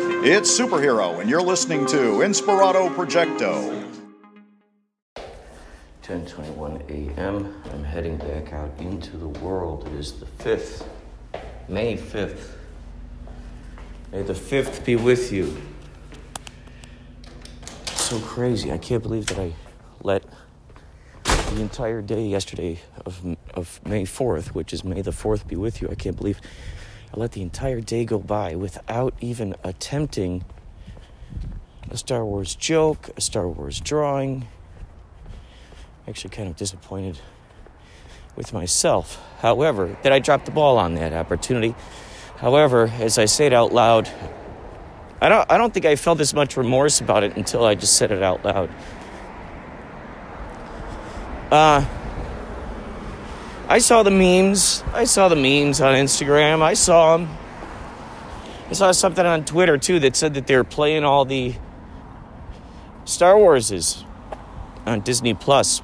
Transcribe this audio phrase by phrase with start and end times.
[0.00, 3.84] It's Superhero, and you're listening to Inspirato Projecto.
[6.04, 7.60] 10:21 a.m.
[7.72, 9.88] I'm heading back out into the world.
[9.88, 10.86] It is the 5th,
[11.68, 12.52] May 5th.
[14.12, 15.56] May the 5th be with you.
[17.94, 18.70] So crazy.
[18.70, 19.52] I can't believe that I
[20.04, 20.22] let
[21.24, 25.82] the entire day yesterday of, of May 4th, which is May the 4th, be with
[25.82, 25.88] you.
[25.90, 26.40] I can't believe
[27.12, 30.44] I let the entire day go by without even attempting
[31.90, 34.46] a Star Wars joke, a Star Wars drawing.
[36.06, 37.18] Actually, kind of disappointed
[38.36, 39.20] with myself.
[39.40, 41.74] However, that I dropped the ball on that opportunity.
[42.36, 44.08] However, as I say it out loud,
[45.20, 47.94] I don't, I don't think I felt as much remorse about it until I just
[47.94, 48.70] said it out loud.
[51.50, 51.84] Uh,
[53.70, 54.82] I saw the memes.
[54.94, 56.62] I saw the memes on Instagram.
[56.62, 57.28] I saw them.
[58.70, 61.54] I saw something on Twitter too that said that they were playing all the
[63.04, 64.04] Star Warses
[64.86, 65.82] on Disney Plus.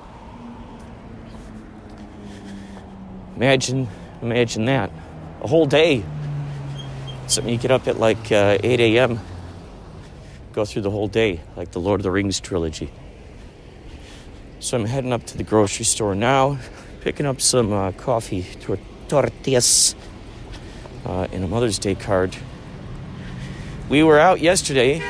[3.37, 3.89] Imagine,
[4.23, 4.91] imagine that.
[5.43, 6.05] A whole day.
[7.27, 9.21] Something you get up at like uh, 8 a.m.,
[10.53, 12.91] go through the whole day, like the Lord of the Rings trilogy.
[14.61, 16.59] So I'm heading up to the grocery store now,
[17.05, 19.95] picking up some uh, coffee, tor- tortillas,
[21.05, 22.35] uh, and a Mother's Day card.
[23.91, 25.01] We were out yesterday.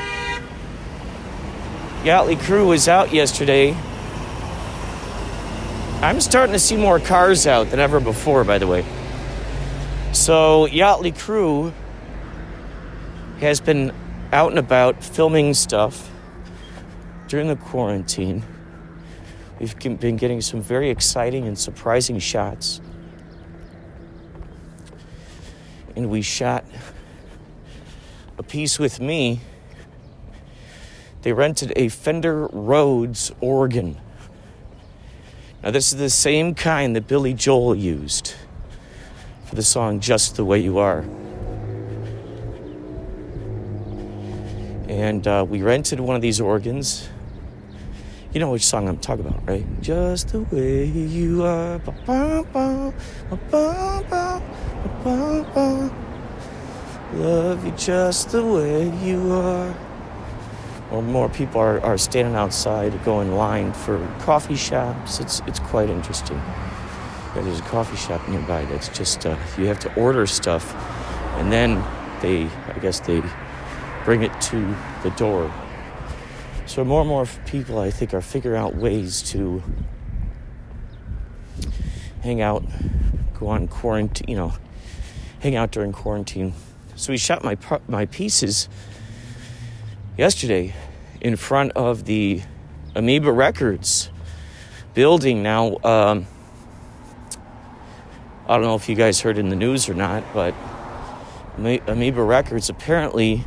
[2.03, 3.71] Yachtly crew was out yesterday.
[6.01, 8.85] I'm starting to see more cars out than ever before, by the way.
[10.11, 11.71] So, Yachtly crew
[13.39, 13.93] has been
[14.33, 16.11] out and about filming stuff
[17.29, 18.43] during the quarantine.
[19.59, 22.81] We've been getting some very exciting and surprising shots.
[25.95, 26.65] And we shot
[28.37, 29.39] a piece with me.
[31.21, 33.97] They rented a Fender Rhodes organ.
[35.63, 38.35] Now, this is the same kind that Billy Joel used
[39.45, 41.05] for the song Just the Way You Are.
[44.89, 47.09] And uh, we rented one of these organs
[48.35, 49.65] you know which song I'm talking about, right?
[49.81, 51.79] Just the way you are.
[57.13, 59.73] Love you just the way you are.
[60.91, 65.21] Or more people are, are standing outside going line for coffee shops.
[65.21, 66.41] It's, it's quite interesting.
[67.35, 70.75] There's a coffee shop nearby that's just, uh, you have to order stuff
[71.37, 71.81] and then
[72.21, 73.23] they, I guess they
[74.03, 75.49] bring it to the door
[76.65, 79.61] so more and more people, I think, are figuring out ways to
[82.21, 82.63] hang out,
[83.39, 84.53] go on quarantine, you know,
[85.39, 86.53] hang out during quarantine.
[86.95, 88.67] So we shot my my pieces
[90.17, 90.73] yesterday
[91.21, 92.41] in front of the
[92.95, 94.09] Amoeba Records
[94.93, 95.43] building.
[95.43, 96.25] Now, um,
[98.47, 100.55] I don't know if you guys heard in the news or not, but
[101.57, 103.43] Amoeba Records apparently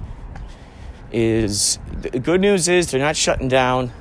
[1.10, 3.92] is the good news is they're not shutting down.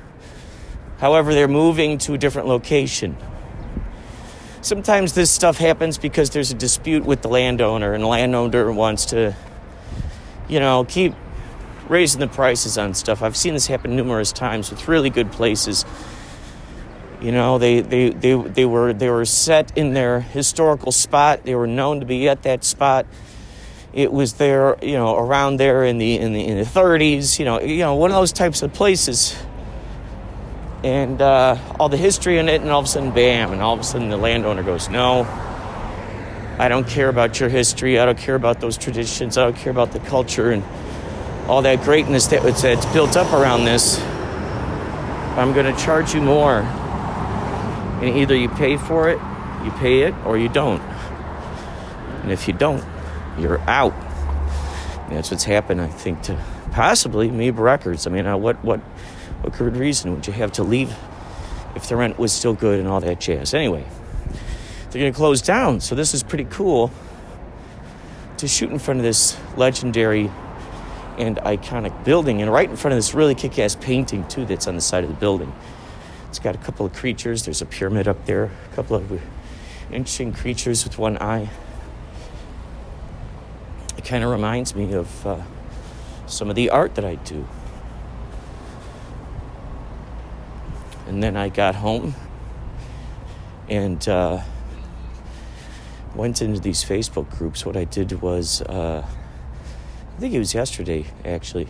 [0.98, 3.16] However, they're moving to a different location.
[4.60, 9.06] Sometimes this stuff happens because there's a dispute with the landowner, and the landowner wants
[9.06, 9.34] to,
[10.48, 11.14] you know, keep
[11.88, 13.22] raising the prices on stuff.
[13.22, 15.84] I've seen this happen numerous times with really good places.
[17.20, 21.54] You know, they, they, they, they, were, they were set in their historical spot, they
[21.54, 23.06] were known to be at that spot
[23.92, 27.44] it was there, you know, around there in the in the in the 30s, you
[27.44, 29.36] know, you know, one of those types of places.
[30.84, 33.52] And uh, all the history in it, and all of a sudden, bam!
[33.52, 35.24] And all of a sudden, the landowner goes, "No,
[36.60, 37.98] I don't care about your history.
[37.98, 39.36] I don't care about those traditions.
[39.36, 40.62] I don't care about the culture and
[41.48, 44.00] all that greatness that that's built up around this.
[45.36, 46.60] I'm going to charge you more.
[48.02, 49.20] And either you pay for it,
[49.64, 50.82] you pay it, or you don't.
[52.22, 52.84] And if you don't,
[53.38, 53.92] you're out.
[55.06, 56.38] And that's what's happened, I think, to
[56.72, 58.06] possibly Amoeba Records.
[58.06, 58.80] I mean, uh, what what
[59.40, 60.94] what good reason would you have to leave
[61.74, 63.54] if the rent was still good and all that jazz?
[63.54, 63.84] Anyway,
[64.90, 66.90] they're going to close down, so this is pretty cool
[68.36, 70.30] to shoot in front of this legendary
[71.18, 74.76] and iconic building, and right in front of this really kick-ass painting too that's on
[74.76, 75.52] the side of the building.
[76.28, 77.44] It's got a couple of creatures.
[77.44, 79.20] There's a pyramid up there, a couple of
[79.90, 81.48] interesting creatures with one eye
[83.98, 85.42] it kind of reminds me of uh,
[86.26, 87.46] some of the art that I do.
[91.06, 92.14] And then I got home
[93.68, 94.40] and uh,
[96.14, 97.66] went into these Facebook groups.
[97.66, 99.04] What I did was uh,
[100.18, 101.68] I think it was yesterday actually.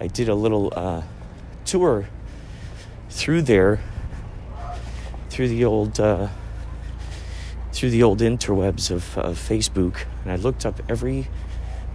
[0.00, 1.02] I did a little uh,
[1.64, 2.08] tour
[3.10, 3.80] through there,
[5.30, 6.28] through the old, uh,
[7.78, 11.28] through the old interwebs of, of Facebook, and I looked up every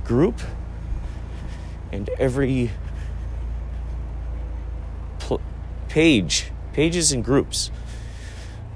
[0.06, 0.40] group
[1.92, 2.72] and every
[5.20, 5.42] pl-
[5.90, 7.70] page, pages and groups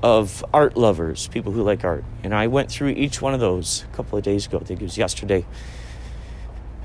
[0.03, 2.03] of art lovers, people who like art.
[2.25, 4.59] And I went through each one of those a couple of days ago.
[4.59, 5.45] I think it was yesterday.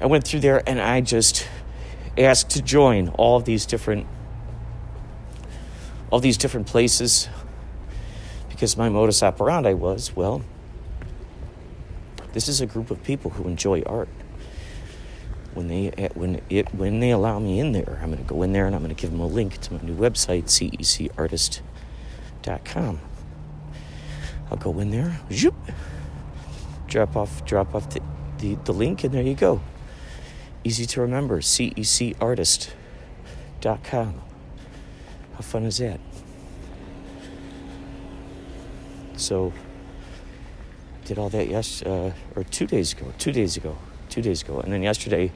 [0.00, 1.48] I went through there and I just
[2.16, 4.06] asked to join all of these different
[6.10, 7.28] all these different places
[8.62, 10.40] because my modus operandi was, well,
[12.32, 14.08] this is a group of people who enjoy art.
[15.54, 18.44] When they eh, when it when they allow me in there, I'm going to go
[18.44, 23.00] in there and I'm going to give them a link to my new website, cecartist.com.
[24.48, 25.56] I'll go in there, zoop,
[26.86, 28.00] drop off drop off the,
[28.38, 29.60] the, the link, and there you go.
[30.62, 34.22] Easy to remember, cecartist.com.
[35.32, 35.98] How fun is that?
[39.16, 39.52] So,
[41.04, 43.76] did all that yes, uh, or two days ago, two days ago,
[44.08, 45.32] two days ago, and then yesterday,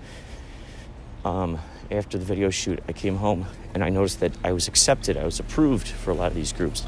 [1.24, 1.58] um,
[1.90, 5.24] after the video shoot, I came home and I noticed that I was accepted, I
[5.24, 6.84] was approved for a lot of these groups.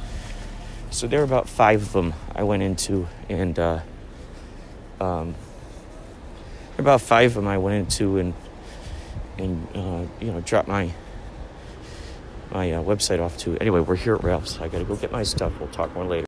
[0.91, 3.81] So there were about five of them I went into, and uh,
[5.01, 5.35] um,
[6.79, 8.35] about five of them I went into and
[9.37, 10.93] and uh, you know dropped my
[12.51, 13.59] my uh, website off to.
[13.59, 14.59] Anyway, we're here at Ralph's.
[14.59, 15.53] I got to go get my stuff.
[15.61, 16.28] We'll talk more later.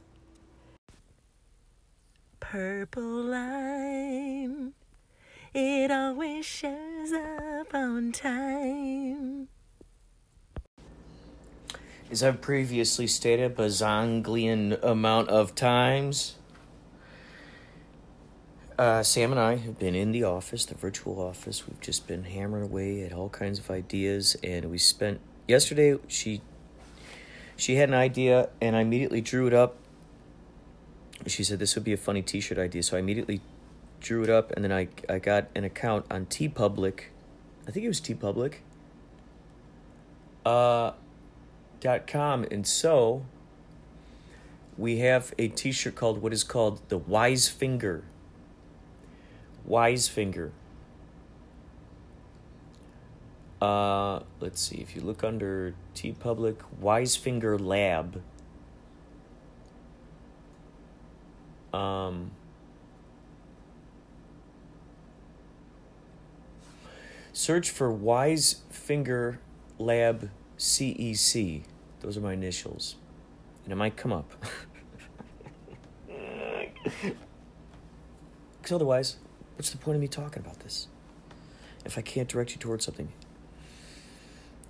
[2.51, 4.73] Purple line,
[5.53, 9.47] it always shows up on time.
[12.11, 16.35] As I've previously stated, bazonglian amount of times,
[18.77, 21.65] uh, Sam and I have been in the office, the virtual office.
[21.65, 25.97] We've just been hammering away at all kinds of ideas, and we spent yesterday.
[26.09, 26.41] She
[27.55, 29.77] she had an idea, and I immediately drew it up.
[31.27, 33.41] She said this would be a funny T-shirt idea, so I immediately
[33.99, 37.03] drew it up, and then I I got an account on TeePublic
[37.67, 38.55] I think it was TeePublic.
[40.45, 40.93] Uh,
[41.79, 43.23] dot com, and so
[44.77, 48.03] we have a T-shirt called what is called the Wise Finger.
[49.65, 50.51] Wise Finger.
[53.61, 58.23] Uh, let's see if you look under TeePublic Wise Finger Lab.
[61.73, 62.31] Um,
[67.33, 69.39] search for Wise Finger
[69.77, 71.63] Lab CEC.
[72.01, 72.95] Those are my initials.
[73.63, 74.31] And it might come up.
[78.61, 79.17] Because otherwise,
[79.55, 80.87] what's the point of me talking about this?
[81.83, 83.11] If I can't direct you towards something.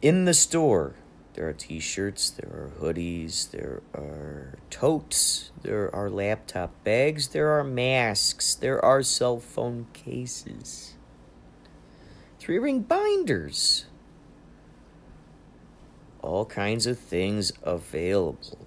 [0.01, 0.95] In the store,
[1.33, 7.49] there are t shirts, there are hoodies, there are totes, there are laptop bags, there
[7.57, 10.95] are masks, there are cell phone cases,
[12.39, 13.85] three ring binders
[16.21, 18.59] all kinds of things available.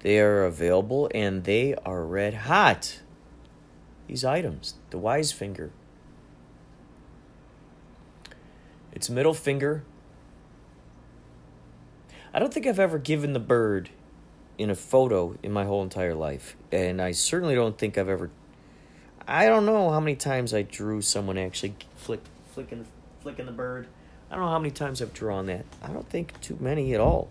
[0.00, 3.00] They are available and they are red hot.
[4.06, 5.72] These items, the wise finger.
[8.92, 9.84] It's middle finger.
[12.32, 13.90] I don't think I've ever given the bird
[14.58, 16.56] in a photo in my whole entire life.
[16.72, 18.30] And I certainly don't think I've ever
[19.30, 22.20] I don't know how many times I drew someone actually flick
[22.54, 22.86] flicking
[23.20, 23.86] flicking the bird.
[24.30, 25.66] I don't know how many times I've drawn that.
[25.82, 27.28] I don't think too many at all.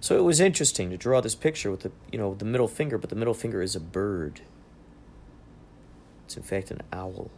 [0.00, 2.96] So it was interesting to draw this picture with the you know the middle finger,
[2.96, 4.40] but the middle finger is a bird.
[6.24, 7.30] It's in fact an owl.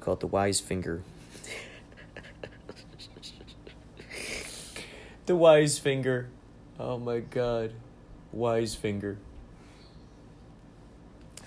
[0.00, 1.02] We call it the wise finger.
[5.26, 6.30] the wise finger.
[6.78, 7.74] Oh my god.
[8.32, 9.18] Wise finger.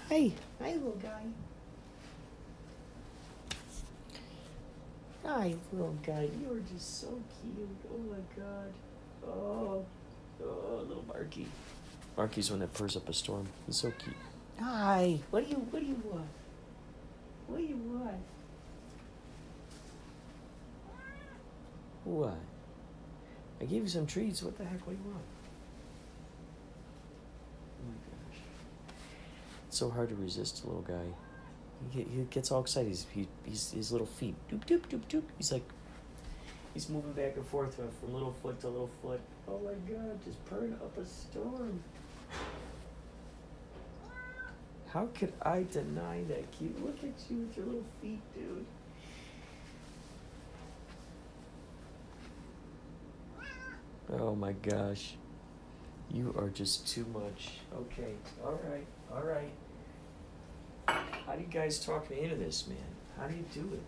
[0.07, 0.33] Hi.
[0.61, 1.23] Hi, little guy.
[5.25, 6.29] Hi, little guy.
[6.39, 7.69] You are just so cute.
[7.91, 8.71] Oh my god.
[9.25, 9.83] Oh.
[10.43, 11.47] Oh, little Marky.
[12.15, 13.47] Marky's one that purrs up a storm.
[13.65, 14.15] He's so cute.
[14.59, 15.21] Hi.
[15.31, 16.27] What do you what do you want?
[17.47, 18.21] What do you want?
[22.03, 22.37] What?
[23.61, 24.43] I gave you some treats.
[24.43, 24.85] What the heck?
[24.85, 25.23] What do you want?
[27.79, 28.39] Oh my gosh.
[29.67, 31.13] It's so hard to resist a little guy.
[31.91, 32.89] He, he gets all excited.
[32.89, 34.35] He's, he, he's his little feet.
[34.51, 35.23] Doop, doop, doop, doop.
[35.37, 35.63] He's like,
[36.73, 39.21] he's moving back and forth from little foot to little foot.
[39.47, 41.83] Oh my god, just purring up a storm.
[44.87, 46.83] How could I deny that cute?
[46.85, 48.65] Look at you with your little feet, dude.
[54.11, 55.15] Oh my gosh.
[56.11, 57.51] You are just too much.
[57.75, 59.51] Okay, alright, alright.
[60.87, 62.77] How do you guys talk me into this, man?
[63.17, 63.81] How do you do it?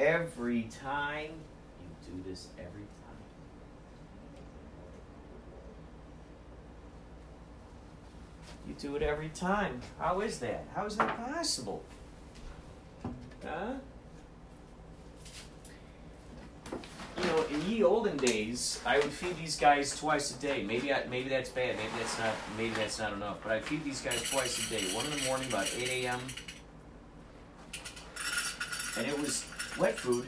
[0.00, 1.30] Every time
[1.80, 3.08] you do this every time.
[8.68, 9.80] You do it every time.
[9.98, 10.66] How is that?
[10.74, 11.82] How is that possible?
[13.42, 13.74] Huh?
[17.50, 20.62] You olden days, I would feed these guys twice a day.
[20.62, 21.76] Maybe I, maybe that's bad.
[21.76, 22.34] Maybe that's not.
[22.56, 23.38] Maybe that's not enough.
[23.42, 24.94] But I feed these guys twice a day.
[24.94, 26.20] One in the morning, about eight a.m.
[28.96, 29.44] And it was
[29.78, 30.26] wet food,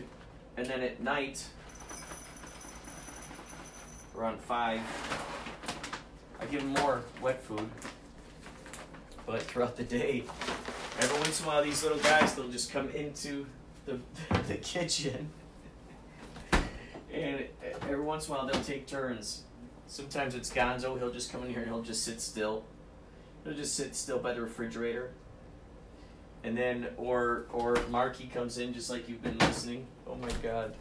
[0.57, 1.45] and then at night,
[4.17, 4.81] around five,
[6.41, 7.69] I give them more wet food.
[9.27, 10.25] But throughout the day,
[11.01, 13.47] every once in a while, these little guys they'll just come into
[13.87, 13.99] the
[14.49, 15.31] the kitchen
[17.21, 17.45] and
[17.83, 19.45] every once in a while they'll take turns.
[19.87, 20.97] Sometimes it's Gonzo.
[20.99, 22.65] He'll just come in here and he'll just sit still.
[23.45, 25.11] He'll just sit still by the refrigerator.
[26.43, 29.87] And then, or or Marky comes in just like you've been listening.
[30.07, 30.75] Oh my God.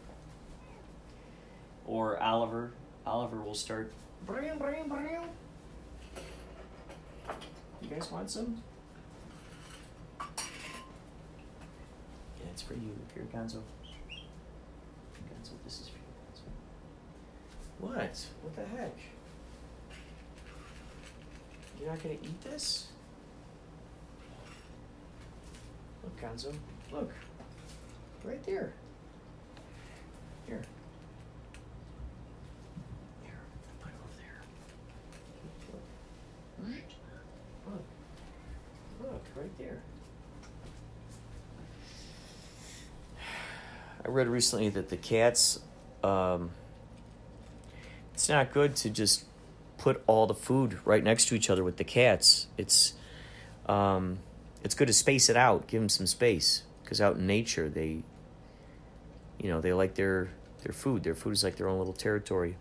[1.86, 2.72] Or Oliver.
[3.06, 3.92] Oliver will start.
[4.26, 5.24] Bram, bram, bram.
[7.82, 8.62] You guys want some?
[10.20, 10.26] Yeah,
[12.52, 12.96] it's for you.
[13.08, 13.60] if you're Gonzo,
[15.70, 16.42] this is for you, Gonzo.
[17.80, 18.26] What?
[18.42, 18.96] What the heck?
[21.78, 22.88] You're not gonna eat this?
[26.02, 26.52] Look, Gonzo.
[26.92, 27.10] Look.
[28.22, 28.74] Right there.
[30.46, 30.60] Here.
[33.22, 33.38] Here.
[33.80, 34.42] Put over there.
[36.68, 37.82] Look.
[39.00, 39.12] Look.
[39.12, 39.82] Look, right there.
[44.04, 45.60] I read recently that the cats,
[46.04, 46.50] um,
[48.20, 49.24] it's not good to just
[49.78, 52.48] put all the food right next to each other with the cats.
[52.58, 52.92] It's,
[53.64, 54.18] um,
[54.62, 58.02] it's good to space it out, give them some space, because out in nature they,
[59.38, 60.28] you know, they like their
[60.62, 61.02] their food.
[61.02, 62.58] Their food is like their own little territory.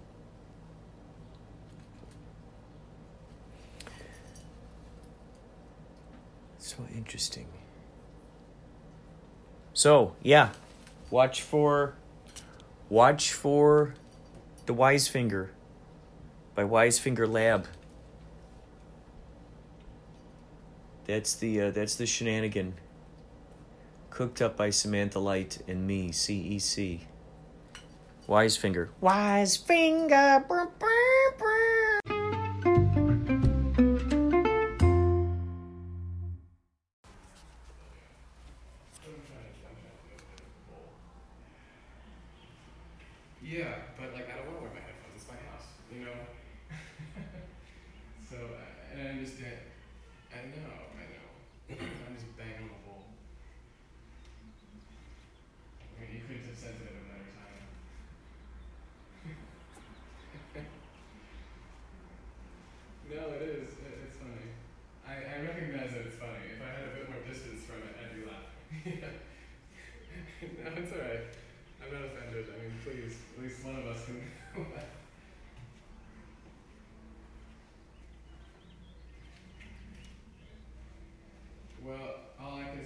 [6.58, 7.48] So interesting.
[9.74, 10.52] So yeah,
[11.10, 11.96] watch for
[12.88, 13.96] watch for
[14.70, 15.50] the Wise Finger
[16.54, 17.66] by Wise Finger Lab.
[21.06, 22.76] That's the uh, that's the shenanigan
[24.12, 27.00] cooked up by Samantha Light and me, CEC.
[28.28, 28.92] Wise Finger.
[29.02, 30.46] Wise Finger.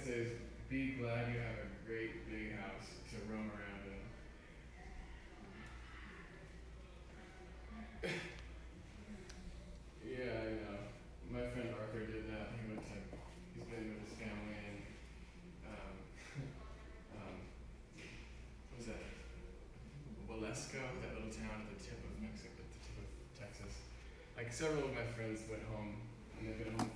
[0.04, 0.28] says,
[0.68, 4.04] Be glad you have a great big house to roam around in.
[10.04, 10.92] yeah, I know.
[11.32, 12.52] My friend Arthur did that.
[12.52, 13.00] He went to,
[13.56, 14.84] he's been with his family and,
[15.72, 15.96] um,
[17.24, 17.40] um,
[17.96, 19.08] what was that?
[20.28, 23.88] Valesco, that little town at the tip of Mexico, at the tip of Texas.
[24.36, 25.96] Like several of my friends went home
[26.36, 26.92] and they've been home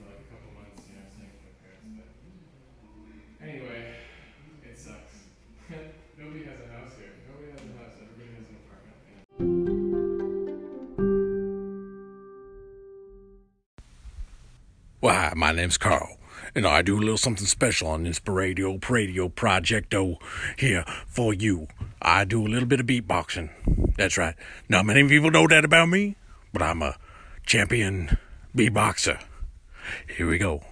[15.09, 16.19] Why, my name's Carl,
[16.55, 20.19] and I do a little something special on this Radio Radio Projecto
[20.59, 21.67] here for you.
[22.03, 23.49] I do a little bit of beatboxing.
[23.97, 24.35] That's right.
[24.69, 26.17] Not many people know that about me,
[26.53, 26.99] but I'm a
[27.47, 28.19] champion
[28.55, 29.19] beatboxer.
[30.15, 30.63] Here we go.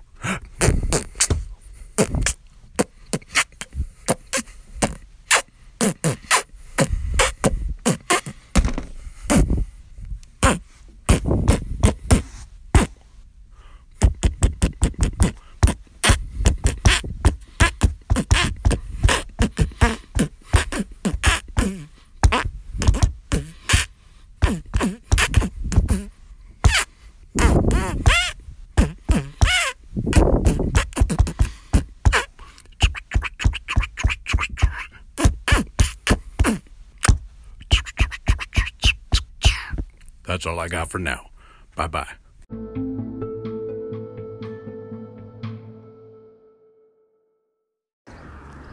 [40.67, 41.31] I got for now.
[41.77, 42.09] Bye bye.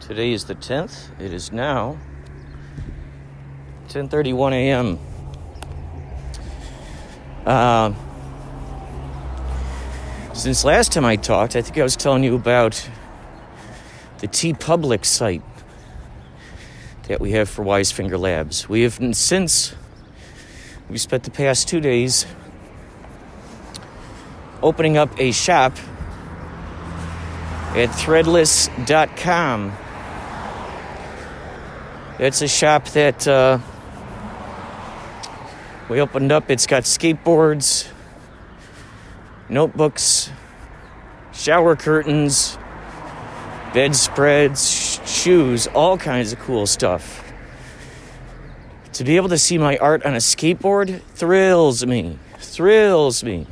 [0.00, 1.10] Today is the 10th.
[1.20, 1.96] It is now
[3.86, 4.98] 10:31 a.m.
[7.46, 7.94] Um,
[10.32, 12.90] since last time I talked, I think I was telling you about
[14.18, 15.42] the TeePublic site
[17.06, 18.68] that we have for Wisefinger Labs.
[18.68, 19.76] We have since
[20.88, 22.26] we spent the past two days
[24.62, 25.76] opening up a shop
[27.74, 29.76] at threadless.com.
[32.18, 33.58] It's a shop that uh,
[35.88, 36.50] we opened up.
[36.50, 37.88] It's got skateboards,
[39.48, 40.30] notebooks,
[41.32, 42.56] shower curtains,
[43.72, 47.23] bedspreads, sh- shoes, all kinds of cool stuff.
[48.94, 52.16] To be able to see my art on a skateboard thrills me.
[52.38, 53.48] Thrills me.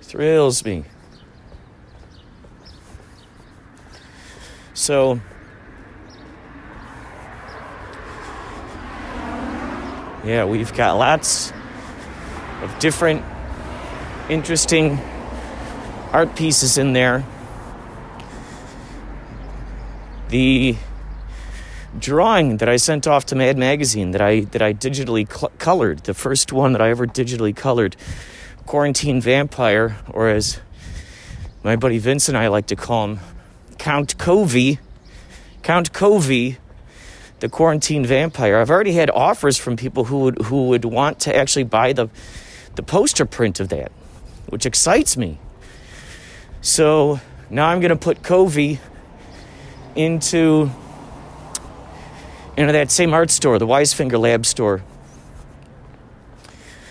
[0.00, 0.84] Thrills me.
[4.74, 5.20] So,
[10.24, 11.52] yeah, we've got lots
[12.62, 13.24] of different
[14.28, 15.00] interesting
[16.12, 17.24] art pieces in there.
[20.28, 20.76] The
[21.98, 26.00] drawing that I sent off to Mad Magazine that I that I digitally cl- colored,
[26.00, 27.96] the first one that I ever digitally colored,
[28.66, 30.60] Quarantine Vampire, or as
[31.62, 33.20] my buddy Vince and I like to call him,
[33.78, 34.78] Count Covey,
[35.62, 36.58] Count Covey,
[37.42, 38.58] the quarantine vampire.
[38.58, 42.08] I've already had offers from people who would who would want to actually buy the
[42.76, 43.90] the poster print of that,
[44.48, 45.38] which excites me.
[46.60, 48.78] So now I'm going to put Covey
[49.96, 50.70] into
[52.56, 54.82] into that same art store, the Wisefinger Lab store.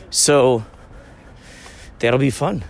[0.09, 0.65] So
[1.99, 2.63] that'll be fun.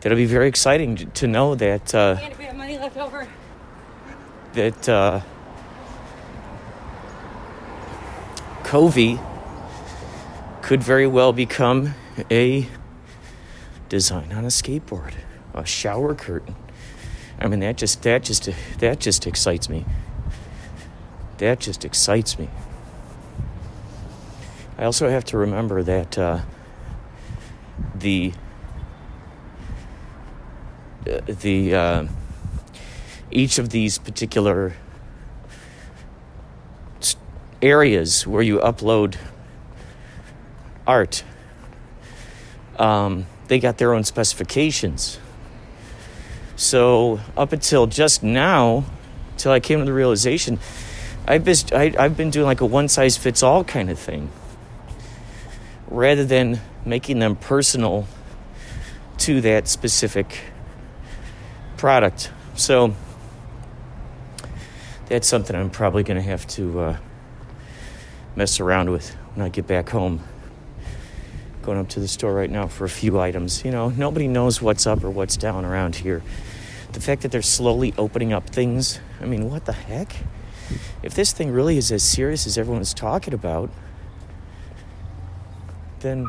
[0.00, 1.94] That'll be very exciting to- to know that.
[1.94, 3.26] Uh, And if we have money left over,
[4.54, 5.20] that uh,
[8.64, 9.18] Covey
[10.62, 11.94] could very well become
[12.30, 12.66] a
[13.88, 15.12] design on a skateboard,
[15.54, 16.54] a shower curtain.
[17.40, 18.48] I mean, that just that just
[18.80, 19.86] that just excites me.
[21.38, 22.48] That just excites me.
[24.76, 26.40] I also have to remember that uh,
[27.94, 28.32] the
[31.08, 32.04] uh, the uh,
[33.30, 34.74] each of these particular
[37.60, 39.16] areas where you upload
[40.86, 41.24] art,
[42.78, 45.18] um, they got their own specifications.
[46.56, 48.84] So up until just now,
[49.36, 50.58] till I came to the realization,
[51.28, 54.30] I've been, I, I've been doing like a one size fits all kind of thing,
[55.88, 58.08] rather than making them personal
[59.18, 60.40] to that specific
[61.76, 62.30] product.
[62.54, 62.94] So
[65.06, 66.96] that's something I'm probably going to have to uh,
[68.34, 70.24] mess around with when I get back home.
[71.60, 73.66] Going up to the store right now for a few items.
[73.66, 76.22] You know, nobody knows what's up or what's down around here.
[76.92, 80.14] The fact that they're slowly opening up things, I mean, what the heck?
[81.02, 83.70] If this thing really is as serious as everyone's talking about,
[86.00, 86.28] then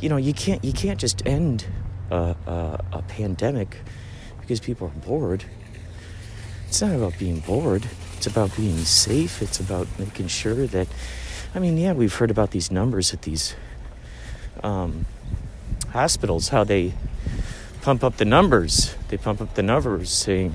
[0.00, 1.66] you know you can't you can't just end
[2.10, 3.78] a, a, a pandemic
[4.40, 5.44] because people are bored.
[6.66, 7.86] It's not about being bored.
[8.16, 9.42] It's about being safe.
[9.42, 10.88] It's about making sure that,
[11.54, 13.54] I mean, yeah, we've heard about these numbers at these
[14.62, 15.06] um,
[15.90, 16.94] hospitals how they
[17.82, 18.94] pump up the numbers.
[19.08, 20.54] They pump up the numbers saying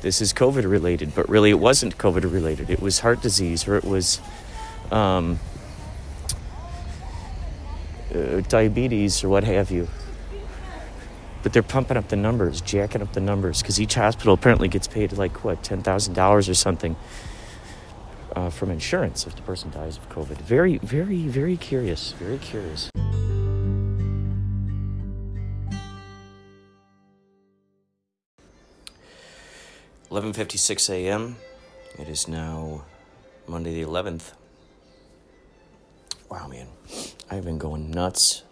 [0.00, 2.70] this is COVID related, but really it wasn't COVID related.
[2.70, 4.20] It was heart disease or it was
[4.90, 5.40] um,
[8.14, 9.88] uh, diabetes or what have you.
[11.42, 14.88] But they're pumping up the numbers, jacking up the numbers, because each hospital apparently gets
[14.88, 16.96] paid like what ten thousand dollars or something
[18.34, 20.38] uh, from insurance if the person dies of COVID.
[20.38, 22.12] Very, very, very curious.
[22.12, 22.90] Very curious.
[30.10, 31.36] Eleven fifty-six a.m.
[31.98, 32.86] It is now
[33.46, 34.32] Monday the eleventh.
[36.30, 36.68] Wow, man,
[37.30, 38.42] I've been going nuts.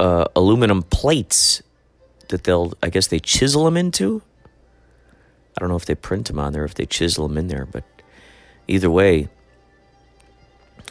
[0.00, 1.62] uh, aluminum plates
[2.28, 4.22] that they'll, I guess they chisel them into.
[5.56, 7.66] I don't know if they print them on there, if they chisel them in there,
[7.66, 7.84] but
[8.66, 9.28] either way,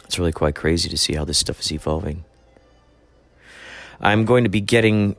[0.04, 2.24] it's really quite crazy to see how this stuff is evolving.
[4.00, 5.16] I'm going to be getting,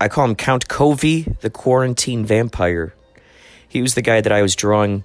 [0.00, 2.94] I call him Count Covey, the quarantine vampire.
[3.68, 5.04] He was the guy that I was drawing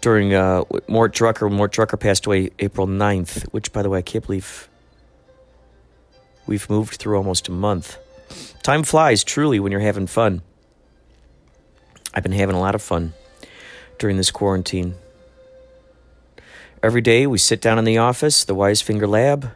[0.00, 1.50] during uh, Mort Drucker.
[1.50, 4.68] Mort Drucker passed away April 9th, which, by the way, I can't believe
[6.46, 7.98] we've moved through almost a month.
[8.62, 10.42] Time flies, truly, when you're having fun.
[12.14, 13.12] I've been having a lot of fun
[13.98, 14.94] during this quarantine.
[16.82, 19.50] Every day we sit down in the office, the Wise Finger Lab,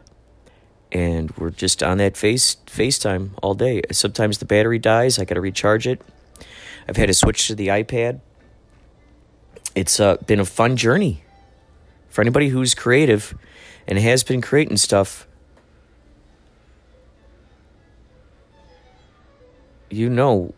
[0.91, 3.81] and we're just on that face FaceTime all day.
[3.91, 6.01] Sometimes the battery dies, I got to recharge it.
[6.87, 8.19] I've had to switch to the iPad.
[9.75, 11.23] It's uh, been a fun journey
[12.09, 13.35] for anybody who's creative
[13.87, 15.27] and has been creating stuff.
[19.89, 20.53] You know,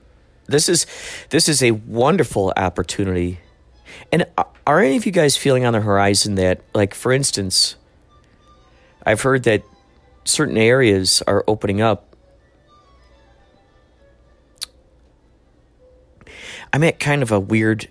[0.47, 0.85] this is
[1.29, 3.39] this is a wonderful opportunity.
[4.11, 4.25] And
[4.67, 7.75] are any of you guys feeling on the horizon that, like, for instance,
[9.05, 9.63] I've heard that
[10.25, 12.15] certain areas are opening up.
[16.73, 17.87] I'm at kind of a weird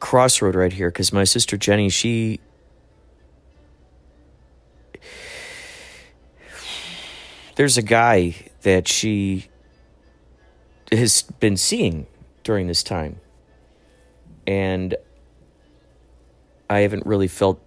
[0.00, 2.40] crossroad right here because my sister Jenny, she
[7.56, 9.46] there's a guy that she
[10.92, 12.06] has been seeing
[12.44, 13.20] during this time.
[14.46, 14.94] And
[16.70, 17.60] I haven't really felt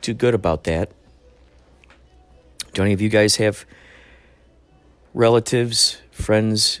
[0.00, 0.90] too good about that.
[2.74, 3.66] Do any of you guys have
[5.14, 6.80] relatives, friends,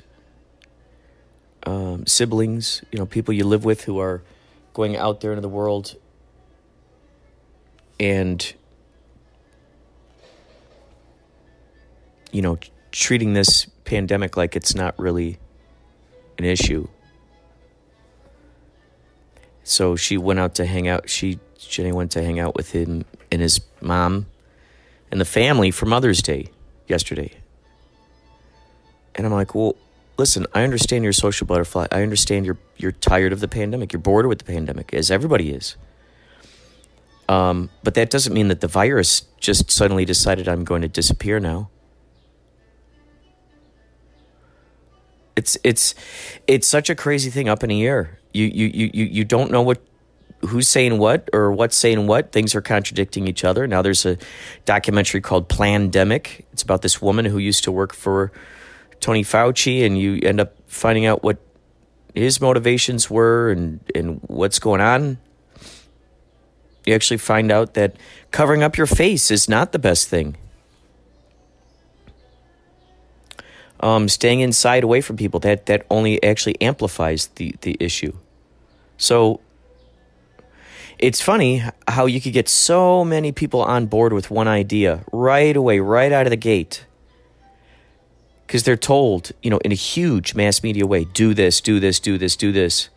[1.64, 4.22] um, siblings, you know, people you live with who are
[4.74, 5.96] going out there into the world
[8.00, 8.54] and,
[12.32, 12.58] you know,
[12.90, 15.38] treating this pandemic like it's not really
[16.38, 16.88] an issue.
[19.64, 21.08] So she went out to hang out.
[21.08, 24.26] She, Jenny went to hang out with him and his mom
[25.10, 26.48] and the family for Mother's Day
[26.88, 27.32] yesterday.
[29.14, 29.76] And I'm like, well,
[30.18, 31.86] listen, I understand you're a social butterfly.
[31.90, 33.92] I understand you're you're tired of the pandemic.
[33.92, 35.76] You're bored with the pandemic, as everybody is.
[37.28, 41.40] Um, but that doesn't mean that the virus just suddenly decided I'm going to disappear
[41.40, 41.70] now.
[45.34, 45.94] It's it's
[46.46, 48.18] it's such a crazy thing up in the air.
[48.34, 49.80] You you you you you don't know what
[50.42, 52.32] who's saying what or what's saying what.
[52.32, 53.66] Things are contradicting each other.
[53.66, 54.18] Now there's a
[54.66, 56.44] documentary called Plandemic.
[56.52, 58.30] It's about this woman who used to work for
[59.02, 61.38] Tony Fauci and you end up finding out what
[62.14, 65.18] his motivations were and, and what's going on,
[66.86, 67.96] you actually find out that
[68.30, 70.36] covering up your face is not the best thing.
[73.80, 78.16] Um, staying inside away from people that that only actually amplifies the the issue.
[78.96, 79.40] So
[81.00, 85.56] it's funny how you could get so many people on board with one idea right
[85.56, 86.86] away, right out of the gate.
[88.52, 91.98] Because they're told, you know, in a huge mass media way, do this, do this,
[91.98, 92.90] do this, do this.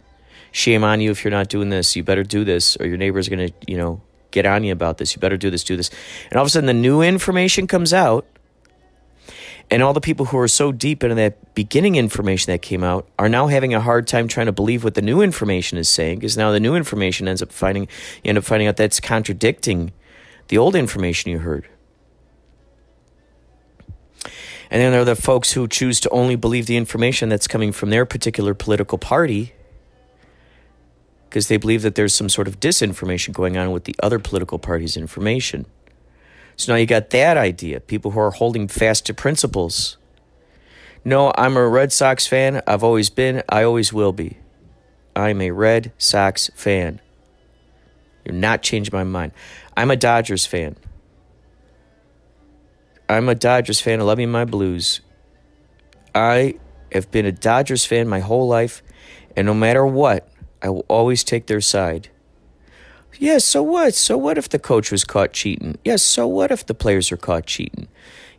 [0.52, 1.96] Shame on you if you're not doing this.
[1.96, 4.98] You better do this, or your neighbor's going to, you know, get on you about
[4.98, 5.16] this.
[5.16, 5.90] You better do this, do this.
[6.30, 8.28] And all of a sudden, the new information comes out
[9.72, 13.08] and all the people who are so deep into that beginning information that came out
[13.18, 16.20] are now having a hard time trying to believe what the new information is saying
[16.20, 17.84] because now the new information ends up finding
[18.26, 19.94] you end up finding out that's contradicting
[20.50, 21.70] the old information you heard.
[24.72, 27.72] And then there are the folks who choose to only believe the information that's coming
[27.72, 29.54] from their particular political party
[31.36, 34.58] because they believe that there's some sort of disinformation going on with the other political
[34.58, 35.66] party's information.
[36.56, 37.82] So now you got that idea.
[37.82, 39.98] People who are holding fast to principles.
[41.04, 42.62] No, I'm a Red Sox fan.
[42.66, 43.44] I've always been.
[43.50, 44.38] I always will be.
[45.14, 47.02] I'm a Red Sox fan.
[48.24, 49.34] You're not changing my mind.
[49.76, 50.78] I'm a Dodgers fan.
[53.08, 54.00] I'm a Dodgers fan.
[54.00, 55.02] Me my Blues.
[56.14, 56.56] I
[56.92, 58.82] have been a Dodgers fan my whole life,
[59.36, 60.28] and no matter what,
[60.62, 62.10] I will always take their side.
[63.20, 63.94] Yeah, so what?
[63.94, 65.78] So what if the coach was caught cheating?
[65.84, 67.88] Yes, yeah, so what if the players are caught cheating?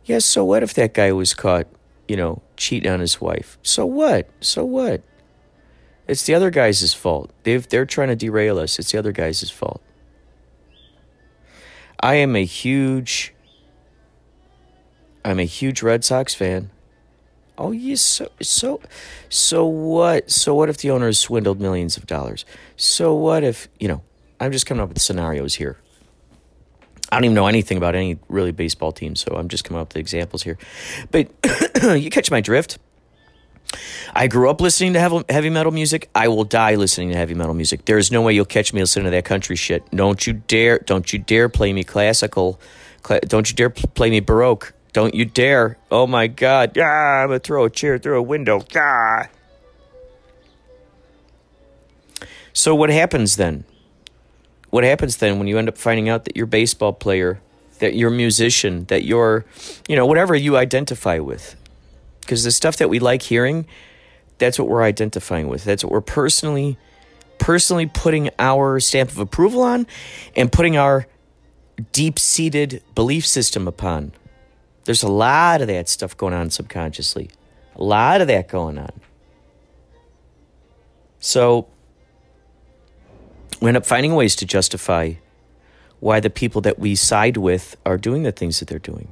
[0.03, 1.67] Yes, yeah, so what if that guy was caught,
[2.07, 3.57] you know, cheating on his wife?
[3.63, 4.29] So what?
[4.41, 5.01] So what?
[6.07, 7.31] It's the other guy's fault.
[7.43, 8.79] They've, they're trying to derail us.
[8.79, 9.81] It's the other guy's fault.
[11.99, 13.33] I am a huge
[15.27, 16.69] I'm a huge Red Sox fan.
[17.57, 18.79] Oh yes, so so
[19.27, 20.31] so what?
[20.31, 22.45] So what if the owner has swindled millions of dollars?
[22.77, 24.01] So what if you know?
[24.39, 25.75] I'm just coming up with scenarios here.
[27.11, 29.89] I don't even know anything about any really baseball team, so I'm just coming up
[29.89, 30.57] with examples here.
[31.11, 31.29] But
[31.83, 32.77] you catch my drift.
[34.15, 36.09] I grew up listening to heavy metal music.
[36.15, 37.83] I will die listening to heavy metal music.
[37.83, 39.83] There is no way you'll catch me listening to that country shit.
[39.91, 40.79] Don't you dare!
[40.79, 42.61] Don't you dare play me classical.
[43.25, 44.73] Don't you dare play me baroque.
[44.97, 45.77] Don't you dare!
[45.91, 46.71] Oh my God!
[46.75, 48.65] Yeah, I'm gonna throw a chair through a window.
[48.75, 49.27] Ah.
[52.51, 53.65] So what happens then?
[54.71, 57.39] what happens then when you end up finding out that your baseball player,
[57.77, 59.45] that your musician, that you're,
[59.87, 61.55] you know, whatever you identify with?
[62.21, 63.67] Because the stuff that we like hearing,
[64.39, 65.63] that's what we're identifying with.
[65.63, 66.75] That's what we're personally,
[67.37, 69.85] personally putting our stamp of approval on
[70.35, 71.05] and putting our
[71.91, 74.11] deep seated belief system upon.
[74.87, 77.29] There's a lot of that stuff going on subconsciously,
[77.75, 79.01] a lot of that going on.
[81.19, 81.67] So,
[83.59, 85.15] we end up finding ways to justify
[85.99, 89.09] why the people that we side with are doing the things that they're doing.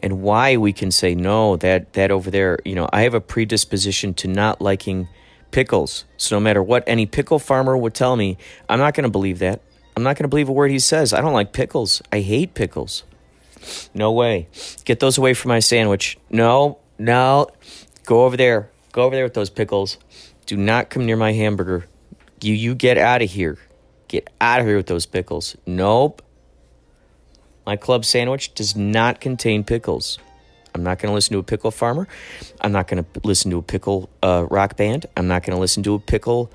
[0.00, 3.20] And why we can say, no, that, that over there, you know, I have a
[3.20, 5.06] predisposition to not liking
[5.52, 6.06] pickles.
[6.16, 8.36] So no matter what any pickle farmer would tell me,
[8.68, 9.60] I'm not going to believe that.
[9.96, 11.12] I'm not going to believe a word he says.
[11.12, 12.02] I don't like pickles.
[12.10, 13.04] I hate pickles.
[13.94, 14.48] No way.
[14.84, 16.18] Get those away from my sandwich.
[16.30, 17.48] No, no.
[18.04, 18.70] Go over there.
[18.92, 19.98] Go over there with those pickles.
[20.46, 21.86] Do not come near my hamburger.
[22.40, 23.58] You you get out of here.
[24.08, 25.56] Get out of here with those pickles.
[25.66, 26.22] Nope.
[27.66, 30.18] My club sandwich does not contain pickles.
[30.74, 32.08] I'm not going to listen to a pickle farmer.
[32.60, 35.06] I'm not going to listen to a pickle uh, rock band.
[35.16, 36.50] I'm not going to listen to a pickle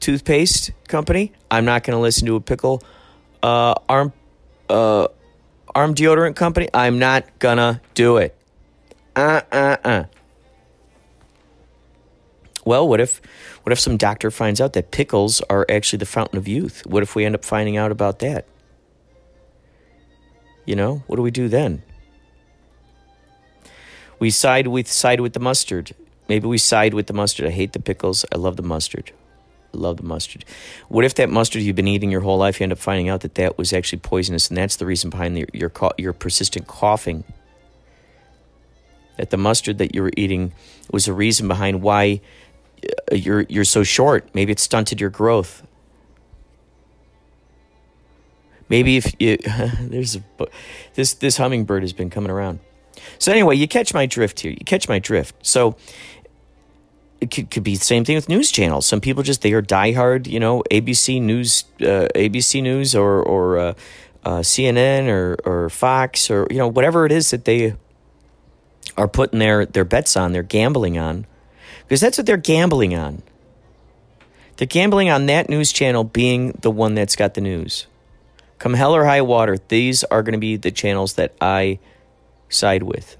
[0.00, 1.32] toothpaste company.
[1.50, 2.82] I'm not going to listen to a pickle
[3.42, 4.12] uh, arm
[4.68, 5.08] uh,
[5.74, 6.68] arm deodorant company.
[6.74, 8.36] I'm not gonna do it.
[9.16, 10.04] Uh uh uh.
[12.64, 13.20] Well, what if
[13.62, 16.86] what if some doctor finds out that pickles are actually the fountain of youth?
[16.86, 18.46] What if we end up finding out about that?
[20.66, 21.82] You know, what do we do then?
[24.18, 25.92] We side with side with the mustard.
[26.28, 27.46] Maybe we side with the mustard.
[27.46, 28.24] I hate the pickles.
[28.32, 29.12] I love the mustard.
[29.72, 30.44] Love the mustard.
[30.88, 33.20] What if that mustard you've been eating your whole life, you end up finding out
[33.20, 37.24] that that was actually poisonous, and that's the reason behind the, your your persistent coughing?
[39.16, 40.52] That the mustard that you were eating
[40.90, 42.20] was the reason behind why
[43.12, 44.28] uh, you're you're so short.
[44.34, 45.62] Maybe it stunted your growth.
[48.68, 49.36] Maybe if you
[49.80, 50.22] there's a,
[50.94, 52.60] this this hummingbird has been coming around.
[53.18, 54.50] So anyway, you catch my drift here.
[54.50, 55.34] You catch my drift.
[55.42, 55.76] So
[57.20, 58.86] it could, could be the same thing with news channels.
[58.86, 63.58] Some people just they are diehard, you know, ABC News, uh, ABC News, or or
[63.58, 63.74] uh,
[64.24, 67.74] uh, CNN or or Fox or you know whatever it is that they
[68.96, 71.26] are putting their, their bets on, they're gambling on,
[71.82, 73.22] because that's what they're gambling on.
[74.56, 77.86] They're gambling on that news channel being the one that's got the news.
[78.58, 81.78] Come hell or high water, these are going to be the channels that I
[82.50, 83.16] side with.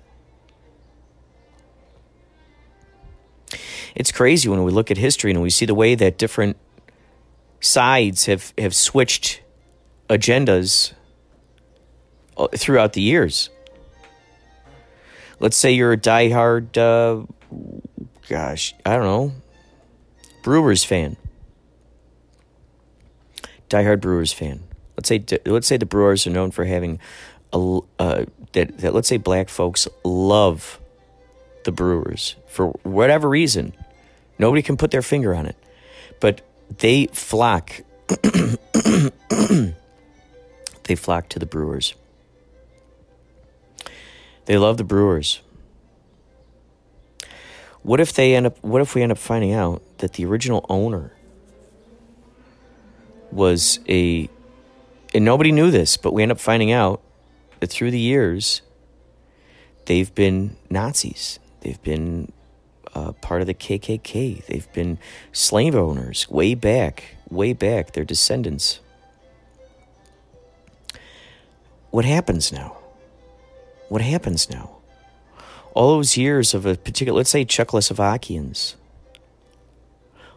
[3.95, 6.57] It's crazy when we look at history and we see the way that different
[7.61, 9.43] sides have, have switched
[10.09, 10.93] agendas
[12.37, 13.51] uh, throughout the years.
[15.39, 17.27] Let's say you're a diehard, uh,
[18.29, 19.33] gosh, I don't know,
[20.43, 21.17] Brewers fan.
[23.69, 24.65] Diehard Brewers fan.
[24.97, 26.99] Let's say let's say the Brewers are known for having
[27.53, 30.80] a uh, that, that let's say black folks love
[31.65, 33.75] the Brewers for whatever reason.
[34.39, 35.57] Nobody can put their finger on it,
[36.21, 36.41] but
[36.79, 37.83] they flock.
[40.85, 41.95] they flock to the Brewers.
[44.47, 45.43] They love the Brewers.
[47.83, 50.67] What if they end up what if we end up finding out that the original
[50.69, 51.13] owner
[53.31, 54.29] was a
[55.15, 57.01] and nobody knew this, but we end up finding out
[57.61, 58.63] that through the years
[59.87, 61.39] they've been Nazis.
[61.61, 62.33] They've been
[62.95, 64.47] uh, part of the KKK.
[64.47, 64.99] They've been
[65.33, 67.93] slave owners way back, way back.
[67.93, 68.81] Their descendants.
[71.91, 72.77] What happens now?
[73.89, 74.77] What happens now?
[75.75, 78.75] All those years of a particular, let's say Czechoslovakians.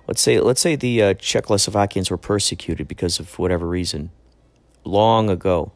[0.08, 4.12] Let's say, let's say the uh, Czechoslovakians were persecuted because of whatever reason,
[4.84, 5.72] long ago.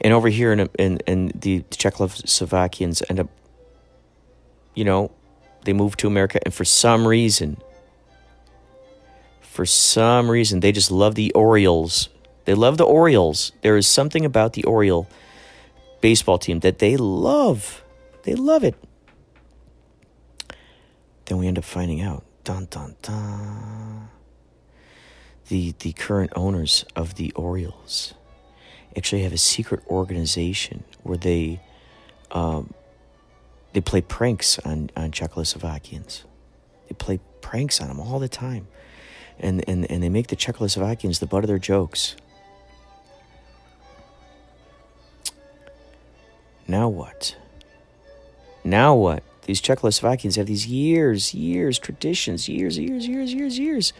[0.00, 3.28] And over here in, in, in the Czechoslovakians end up,
[4.76, 5.10] you know,
[5.64, 7.56] they move to America, and for some reason,
[9.40, 12.08] for some reason, they just love the Orioles.
[12.44, 13.50] They love the Orioles.
[13.62, 15.08] There is something about the Oriole
[16.00, 17.82] baseball team that they love.
[18.22, 18.76] They love it.
[21.24, 22.22] Then we end up finding out.
[22.44, 24.08] Dun dun dun.
[25.48, 28.14] The the current owners of the Orioles
[28.96, 31.60] actually have a secret organization where they
[32.30, 32.72] um,
[33.76, 36.22] they play pranks on, on Czechoslovakians.
[36.88, 38.68] They play pranks on them all the time.
[39.38, 42.16] And, and, and they make the Czechoslovakians the butt of their jokes.
[46.66, 47.36] Now what?
[48.64, 49.22] Now what?
[49.42, 53.92] These Czechoslovakians have these years, years, traditions, years, years, years, years, years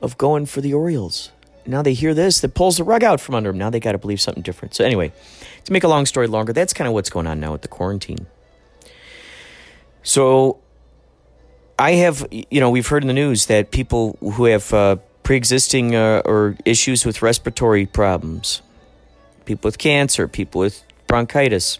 [0.00, 1.30] of going for the Orioles.
[1.66, 3.58] Now they hear this, that pulls the rug out from under them.
[3.58, 4.74] Now they got to believe something different.
[4.74, 5.12] So, anyway,
[5.66, 7.68] to make a long story longer, that's kind of what's going on now with the
[7.68, 8.26] quarantine.
[10.02, 10.60] So,
[11.78, 15.36] I have, you know, we've heard in the news that people who have uh, pre
[15.36, 18.62] existing uh, or issues with respiratory problems,
[19.44, 21.78] people with cancer, people with bronchitis,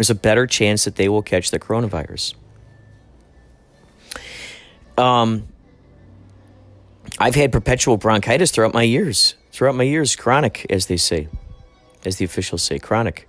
[0.00, 2.34] there's a better chance that they will catch the coronavirus.
[4.96, 5.46] Um,
[7.18, 11.28] I've had perpetual bronchitis throughout my years, throughout my years, chronic, as they say,
[12.04, 13.28] as the officials say, chronic,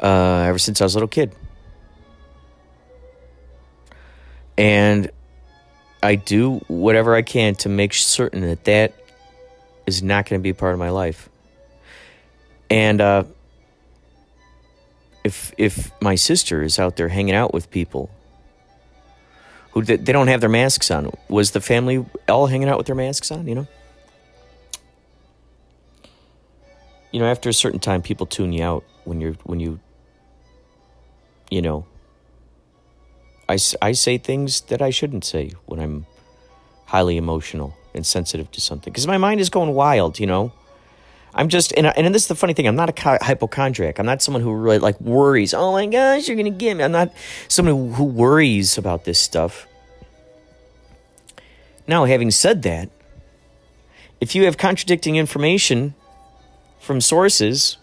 [0.00, 1.34] uh, ever since I was a little kid.
[4.58, 5.10] And
[6.02, 8.94] I do whatever I can to make certain that that
[9.86, 11.28] is not going to be part of my life.
[12.68, 13.24] And uh,
[15.24, 18.10] if if my sister is out there hanging out with people
[19.72, 22.96] who they don't have their masks on, was the family all hanging out with their
[22.96, 23.46] masks on?
[23.46, 23.66] You know.
[27.10, 29.80] You know, after a certain time, people tune you out when you're when you.
[31.50, 31.86] You know.
[33.52, 36.06] I, I say things that I shouldn't say when I'm
[36.86, 40.52] highly emotional and sensitive to something because my mind is going wild, you know.
[41.34, 42.66] I'm just, and, and this is the funny thing.
[42.66, 43.98] I'm not a hypochondriac.
[43.98, 45.52] I'm not someone who really like worries.
[45.54, 46.84] Oh my gosh, you're gonna get me.
[46.84, 47.12] I'm not
[47.48, 49.66] someone who worries about this stuff.
[51.86, 52.90] Now, having said that,
[54.20, 55.94] if you have contradicting information
[56.80, 57.76] from sources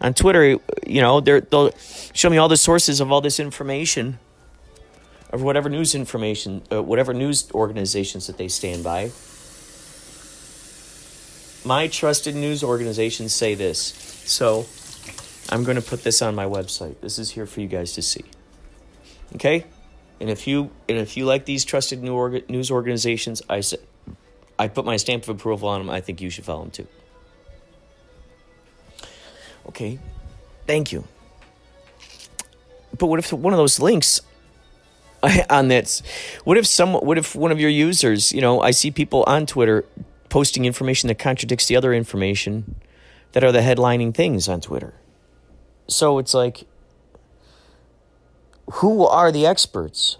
[0.00, 1.72] on Twitter, you know they'll
[2.12, 4.18] show me all the sources of all this information,
[5.30, 9.10] of whatever news information, uh, whatever news organizations that they stand by
[11.66, 13.80] my trusted news organizations say this.
[14.24, 14.66] So
[15.50, 17.00] I'm going to put this on my website.
[17.00, 18.24] This is here for you guys to see.
[19.34, 19.66] Okay?
[20.20, 23.78] And if you and if you like these trusted news organizations, I say
[24.58, 25.90] I put my stamp of approval on them.
[25.90, 26.86] I think you should follow them too.
[29.68, 29.98] Okay.
[30.66, 31.04] Thank you.
[32.96, 34.20] But what if one of those links
[35.50, 36.02] on that
[36.44, 39.46] what if some what if one of your users, you know, I see people on
[39.46, 39.84] Twitter
[40.28, 42.76] posting information that contradicts the other information
[43.32, 44.94] that are the headlining things on Twitter.
[45.88, 46.66] So it's like,
[48.74, 50.18] who are the experts?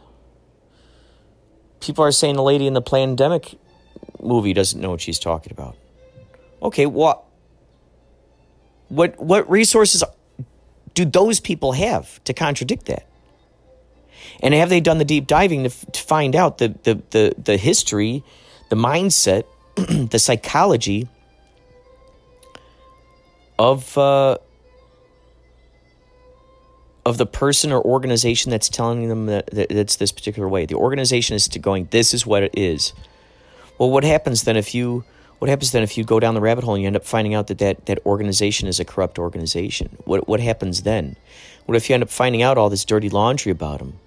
[1.80, 3.59] People are saying the lady in the pandemic
[4.20, 5.76] movie doesn't know what she's talking about.
[6.62, 7.24] Okay, what
[8.88, 10.02] what what resources
[10.94, 13.07] do those people have to contradict that?
[14.42, 17.56] And have they done the deep diving to, to find out the, the, the, the
[17.56, 18.22] history,
[18.70, 19.44] the mindset,
[19.74, 21.08] the psychology
[23.58, 24.38] of uh,
[27.06, 30.66] of the person or organization that's telling them that, that it's this particular way.
[30.66, 32.92] The organization is going, this is what it is.
[33.78, 35.04] Well, what happens then if you
[35.38, 37.34] what happens then if you go down the rabbit hole and you end up finding
[37.34, 39.96] out that that, that organization is a corrupt organization?
[40.04, 41.16] What what happens then?
[41.66, 44.00] What if you end up finding out all this dirty laundry about them?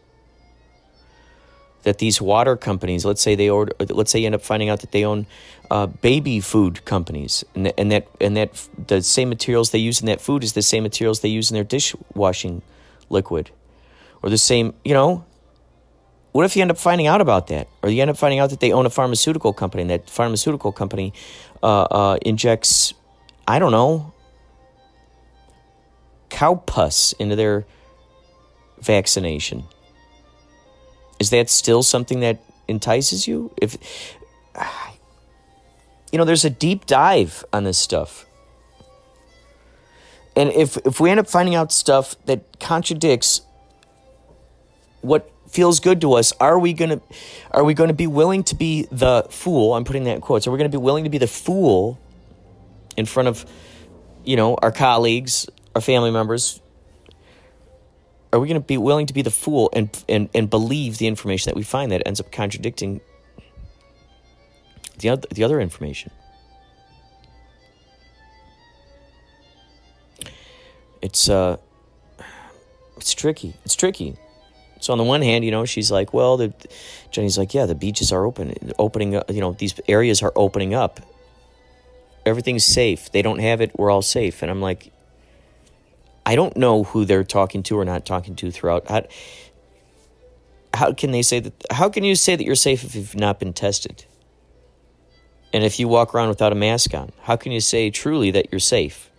[1.84, 4.82] That these water companies, let's say they order, let's say you end up finding out
[4.82, 5.28] that they own
[5.72, 10.02] uh, baby food companies, and, that, and that and that the same materials they use
[10.02, 12.62] in that food is the same materials they use in their dishwashing
[13.10, 13.52] liquid,
[14.22, 15.24] or the same, you know,
[16.32, 17.68] what if you end up finding out about that?
[17.82, 20.72] Or you end up finding out that they own a pharmaceutical company and that pharmaceutical
[20.72, 21.14] company
[21.64, 22.94] uh, uh, injects,
[23.48, 24.14] I don't know,
[26.30, 27.66] cow pus into their
[28.80, 29.64] vaccination.
[31.20, 33.51] Is that still something that entices you?
[33.57, 33.78] If
[36.11, 38.26] you know, there's a deep dive on this stuff.
[40.36, 43.41] And if if we end up finding out stuff that contradicts
[45.01, 47.01] what feels good to us, are we gonna
[47.51, 49.76] are we gonna be willing to be the fool?
[49.76, 50.47] I'm putting that in quotes.
[50.47, 51.99] Are we gonna be willing to be the fool
[52.95, 53.45] in front of,
[54.24, 56.61] you know, our colleagues, our family members?
[58.32, 61.50] Are we gonna be willing to be the fool and and, and believe the information
[61.50, 63.02] that we find that ends up contradicting
[65.00, 66.12] the other, the other information?
[71.02, 71.58] It's uh
[72.98, 73.56] it's tricky.
[73.66, 74.18] It's tricky.
[74.82, 76.54] So on the one hand, you know, she's like, well, the,
[77.12, 79.30] Jenny's like, yeah, the beaches are open, opening up.
[79.32, 81.02] You know, these areas are opening up.
[82.26, 83.12] Everything's safe.
[83.12, 83.72] They don't have it.
[83.78, 84.42] We're all safe.
[84.42, 84.92] And I'm like,
[86.26, 88.88] I don't know who they're talking to or not talking to throughout.
[88.88, 89.03] How,
[90.74, 91.53] how can they say that?
[91.72, 94.05] How can you say that you're safe if you've not been tested?
[95.51, 98.51] And if you walk around without a mask on, how can you say truly that
[98.51, 99.09] you're safe?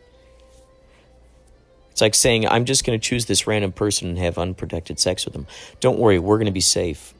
[1.91, 5.25] It's like saying, I'm just going to choose this random person and have unprotected sex
[5.25, 5.47] with them.
[5.81, 7.15] Don't worry, we're going to be safe.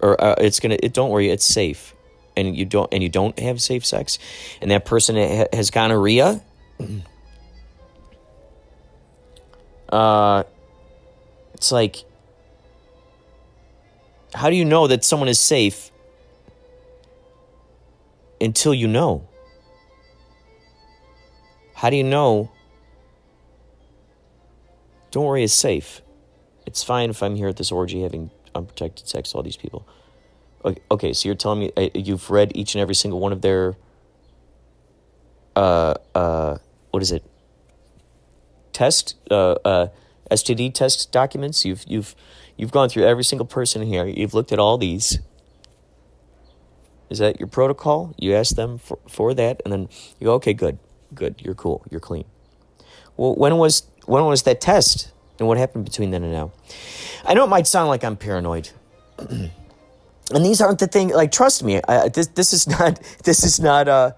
[0.00, 1.94] Or uh, it's going to, it, don't worry, it's safe.
[2.36, 4.18] And you don't, and you don't have safe sex.
[4.60, 6.42] And that person ha- has gonorrhea.
[9.88, 10.42] Uh,
[11.54, 12.04] it's like,
[14.34, 15.90] how do you know that someone is safe
[18.40, 19.28] until you know?
[21.74, 22.50] How do you know
[25.16, 26.02] don't worry, it's safe.
[26.66, 29.88] It's fine if I'm here at this orgy having unprotected sex with all these people.
[30.62, 33.40] Okay, okay so you're telling me uh, you've read each and every single one of
[33.40, 33.76] their,
[35.54, 36.58] uh, uh,
[36.90, 37.24] what is it?
[38.76, 39.88] Test, uh, uh,
[40.30, 41.64] STD test documents.
[41.64, 42.14] You've you've
[42.58, 44.04] you've gone through every single person here.
[44.04, 45.18] You've looked at all these.
[47.08, 48.14] Is that your protocol?
[48.18, 49.88] You ask them for, for that, and then
[50.20, 50.78] you go, okay, good,
[51.14, 52.26] good, you're cool, you're clean.
[53.16, 55.10] Well, when was when was that test?
[55.38, 56.52] And what happened between then and now?
[57.24, 58.68] I know it might sound like I'm paranoid.
[59.18, 59.50] and
[60.30, 63.88] these aren't the thing like trust me, I, this this is not this is not
[63.88, 64.12] uh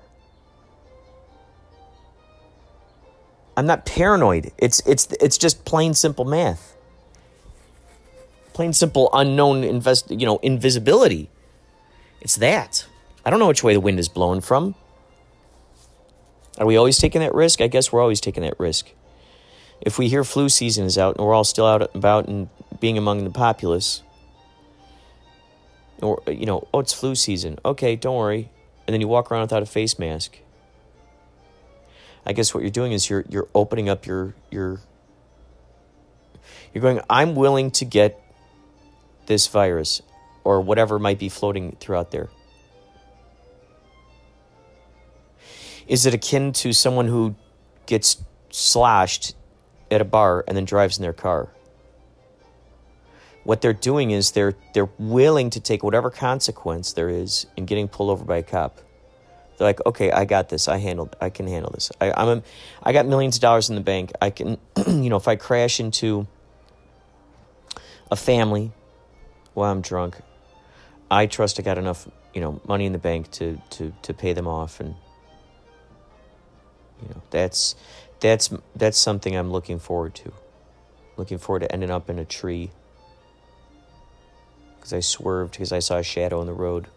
[3.59, 4.53] I'm not paranoid.
[4.57, 6.77] It's it's it's just plain simple math.
[8.53, 11.29] Plain simple unknown invest, you know, invisibility.
[12.21, 12.87] It's that.
[13.25, 14.77] I don't know which way the wind is blowing from.
[16.59, 17.61] Are we always taking that risk?
[17.61, 18.93] I guess we're always taking that risk
[19.81, 22.49] if we hear flu season is out and we're all still out about and
[22.81, 24.03] being among the populace,
[26.01, 27.59] or you know, oh, it's flu season.
[27.65, 28.51] Okay, don't worry.
[28.87, 30.39] And then you walk around without a face mask.
[32.29, 34.81] I guess what you're doing is you're you're opening up your your.
[36.75, 37.01] You're going.
[37.09, 38.23] I'm willing to get
[39.27, 40.03] this virus,
[40.45, 42.29] or whatever might be floating throughout there.
[45.87, 47.35] Is it akin to someone who
[47.87, 49.35] gets slashed
[49.91, 51.49] at a bar and then drives in their car.
[53.45, 57.89] What they're doing is they're they're willing to take whatever consequence there is in getting
[57.89, 58.79] pulled over by a cop.
[59.59, 60.69] They're like, okay, I got this.
[60.69, 61.17] I handled.
[61.21, 61.91] I can handle this.
[62.01, 62.43] I, I'm a,
[62.83, 64.13] I got millions of dollars in the bank.
[64.23, 66.27] I can, you know, if I crash into
[68.11, 68.73] a family
[69.55, 70.17] while I'm drunk,
[71.11, 74.33] I trust I got enough, you know, money in the bank to to to pay
[74.33, 74.95] them off and
[77.03, 77.75] You know, that's
[78.21, 80.33] that's that's something I'm looking forward to.
[81.17, 82.71] Looking forward to ending up in a tree
[84.77, 86.89] because I swerved because I saw a shadow in the road.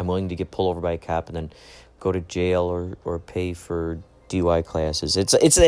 [0.00, 1.52] I'm willing to get pulled over by a cop and then
[2.00, 3.98] go to jail or, or pay for
[4.30, 5.16] DUI classes.
[5.16, 5.58] It's it's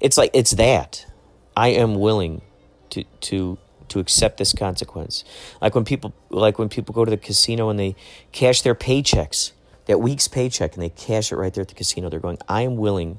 [0.00, 1.04] it's like it's that.
[1.56, 2.42] I am willing
[2.90, 3.58] to to
[3.88, 5.24] to accept this consequence.
[5.60, 7.96] Like when people like when people go to the casino and they
[8.30, 9.50] cash their paychecks,
[9.86, 12.08] that week's paycheck, and they cash it right there at the casino.
[12.08, 13.18] They're going, I am willing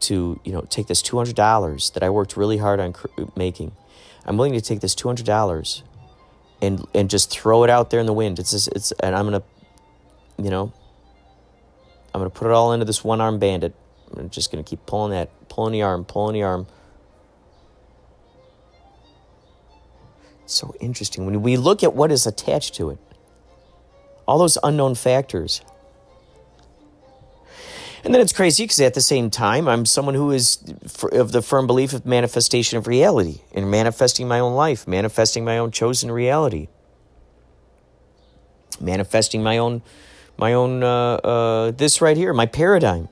[0.00, 2.94] to you know take this two hundred dollars that I worked really hard on
[3.36, 3.72] making.
[4.24, 5.82] I'm willing to take this two hundred dollars
[6.64, 8.38] and and just throw it out there in the wind.
[8.38, 9.42] It's just, it's and I'm gonna,
[10.38, 10.72] you know,
[12.12, 13.74] I'm gonna put it all into this one arm bandit.
[14.16, 16.66] I'm just gonna keep pulling that, pulling the arm, pulling the arm.
[20.46, 22.98] so interesting when we look at what is attached to it.
[24.26, 25.60] All those unknown factors.
[28.04, 30.58] And then it's crazy because at the same time, I'm someone who is
[31.12, 35.56] of the firm belief of manifestation of reality and manifesting my own life, manifesting my
[35.56, 36.68] own chosen reality,
[38.78, 39.80] manifesting my own,
[40.36, 43.08] my own uh, uh, this right here, my paradigm.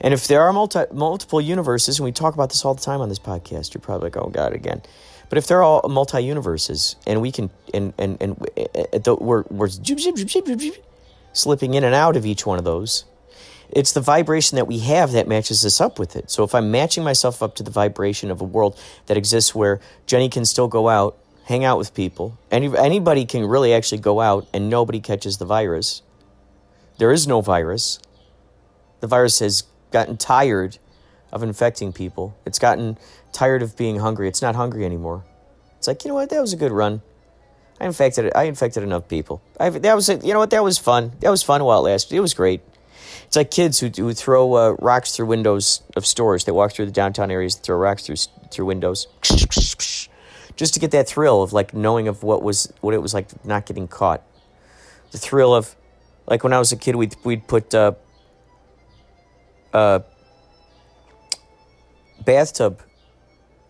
[0.00, 3.00] And if there are multi, multiple universes, and we talk about this all the time
[3.00, 4.82] on this podcast, you're probably like, oh God, again.
[5.28, 9.68] But if they're all multi universes, and we can, and and and uh, we're we're
[11.32, 13.04] slipping in and out of each one of those,
[13.72, 16.30] it's the vibration that we have that matches us up with it.
[16.30, 19.80] So if I'm matching myself up to the vibration of a world that exists where
[20.06, 24.20] Jenny can still go out, hang out with people, any anybody can really actually go
[24.20, 26.02] out, and nobody catches the virus.
[26.98, 27.98] There is no virus.
[29.00, 30.78] The virus has gotten tired
[31.32, 32.36] of infecting people.
[32.44, 32.98] It's gotten
[33.32, 34.28] tired of being hungry.
[34.28, 35.24] It's not hungry anymore.
[35.78, 36.28] It's like, you know what?
[36.30, 37.02] That was a good run.
[37.80, 39.40] I infected I infected enough people.
[39.58, 40.50] I, that was you know what?
[40.50, 41.12] That was fun.
[41.20, 42.14] That was fun while it lasted.
[42.14, 42.60] It was great.
[43.26, 46.44] It's like kids who, who throw uh, rocks through windows of stores.
[46.44, 48.16] They walk through the downtown areas, throw rocks through
[48.50, 49.06] through windows,
[50.56, 53.44] just to get that thrill of like knowing of what was what it was like
[53.44, 54.22] not getting caught.
[55.12, 55.74] The thrill of,
[56.26, 57.92] like when I was a kid, we'd we'd put uh,
[59.72, 60.00] uh,
[62.24, 62.82] bathtub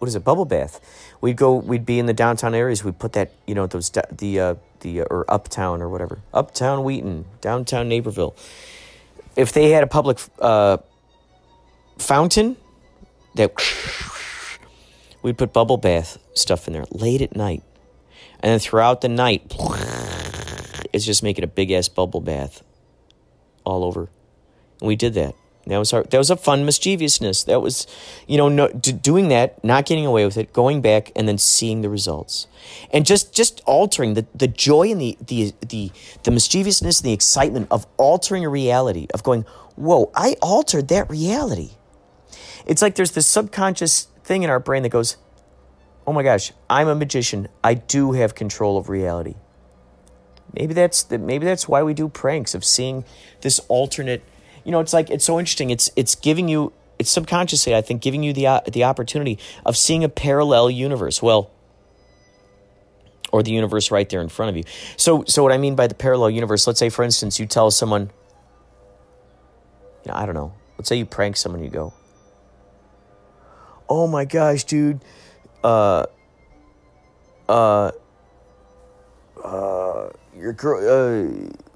[0.00, 0.80] what is it bubble bath.
[1.20, 2.82] We'd go we'd be in the downtown areas.
[2.82, 6.20] We'd put that you know those the uh, the uh, or uptown or whatever.
[6.32, 8.34] Uptown wheaton downtown naperville
[9.36, 10.78] if they had a public uh,
[11.98, 12.56] fountain
[13.34, 13.52] that
[15.22, 17.62] we'd put bubble bath stuff in there late at night.
[18.42, 19.54] And then throughout the night
[20.92, 22.62] it's just making a big ass bubble bath
[23.64, 24.08] all over.
[24.80, 25.34] And we did that
[25.72, 27.44] that was our, that was a fun mischievousness.
[27.44, 27.86] That was,
[28.26, 31.82] you know, no, doing that, not getting away with it, going back and then seeing
[31.82, 32.46] the results,
[32.92, 35.90] and just just altering the, the joy and the the the
[36.22, 39.44] the mischievousness and the excitement of altering a reality of going,
[39.76, 41.70] whoa, I altered that reality.
[42.66, 45.16] It's like there's this subconscious thing in our brain that goes,
[46.06, 47.48] oh my gosh, I'm a magician.
[47.64, 49.34] I do have control of reality.
[50.52, 53.04] Maybe that's the, maybe that's why we do pranks of seeing
[53.40, 54.22] this alternate
[54.64, 55.70] you know, it's like it's so interesting.
[55.70, 59.76] It's it's giving you it's subconsciously, I think, giving you the uh, the opportunity of
[59.76, 61.22] seeing a parallel universe.
[61.22, 61.50] Well,
[63.32, 64.64] or the universe right there in front of you.
[64.96, 67.70] So, so what I mean by the parallel universe, let's say, for instance, you tell
[67.70, 68.10] someone,
[70.04, 71.92] you know, I don't know, let's say you prank someone, you go,
[73.88, 75.00] oh my gosh, dude,
[75.62, 76.06] uh,
[77.48, 77.92] uh,
[79.42, 81.69] uh, your girl, uh,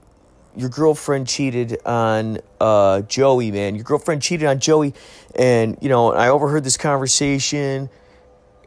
[0.56, 3.74] your girlfriend cheated on uh, Joey, man.
[3.74, 4.94] Your girlfriend cheated on Joey,
[5.34, 7.88] and you know I overheard this conversation.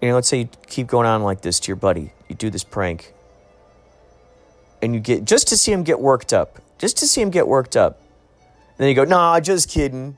[0.02, 2.14] And let's say you keep going on like this to your buddy.
[2.28, 3.14] You do this prank,
[4.82, 7.48] and you get just to see him get worked up, just to see him get
[7.48, 8.00] worked up.
[8.78, 10.18] And then you go, "Nah, just kidding."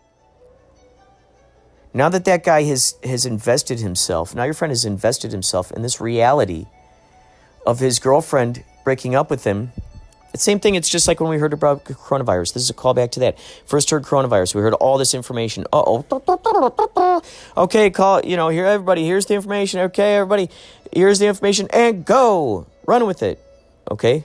[1.94, 5.82] Now that that guy has has invested himself, now your friend has invested himself in
[5.82, 6.68] this reality
[7.66, 9.72] of his girlfriend breaking up with him
[10.36, 10.76] same thing.
[10.76, 12.54] It's just like when we heard about coronavirus.
[12.54, 13.40] This is a callback to that.
[13.66, 14.56] First heard coronavirus.
[14.56, 15.66] We heard all this information.
[15.74, 17.22] Uh oh.
[17.58, 18.24] Okay, call.
[18.24, 19.06] You know, here everybody.
[19.06, 19.80] Here's the information.
[19.82, 20.50] Okay, everybody.
[20.94, 23.40] Here's the information, and go run with it.
[23.90, 24.24] Okay.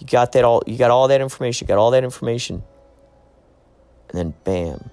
[0.00, 0.62] You got that all.
[0.66, 1.66] You got all that information.
[1.66, 2.62] You got all that information,
[4.08, 4.90] and then bam.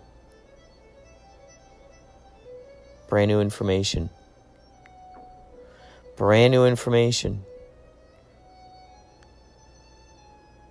[3.08, 4.10] Brand new information.
[6.18, 7.44] Brand new information.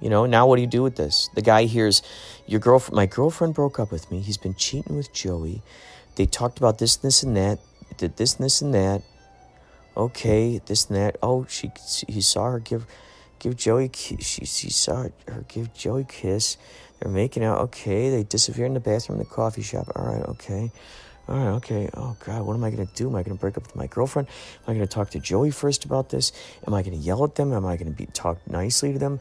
[0.01, 1.31] You know, now what do you do with this?
[1.35, 2.03] The guy hears,
[2.47, 4.21] your girlfriend, my girlfriend broke up with me.
[4.21, 5.63] He's been cheating with Joey.
[6.17, 7.59] They talked about this, this, and that.
[7.97, 9.03] Did this, and this, and that.
[9.97, 11.17] Okay, this and that.
[11.23, 11.71] Oh, she,
[12.07, 12.85] he saw her give,
[13.39, 13.91] give Joey.
[13.95, 16.59] She she saw her give Joey kiss.
[17.01, 17.61] They're making out.
[17.61, 19.91] Okay, they disappear in the bathroom in the coffee shop.
[19.97, 20.71] All right, okay.
[21.29, 21.89] All right, okay.
[21.95, 23.09] Oh God, what am I gonna do?
[23.09, 24.29] Am I gonna break up with my girlfriend?
[24.67, 26.31] Am I gonna talk to Joey first about this?
[26.67, 27.55] Am I gonna yell at them?
[27.55, 29.21] Am I gonna be talk nicely to them?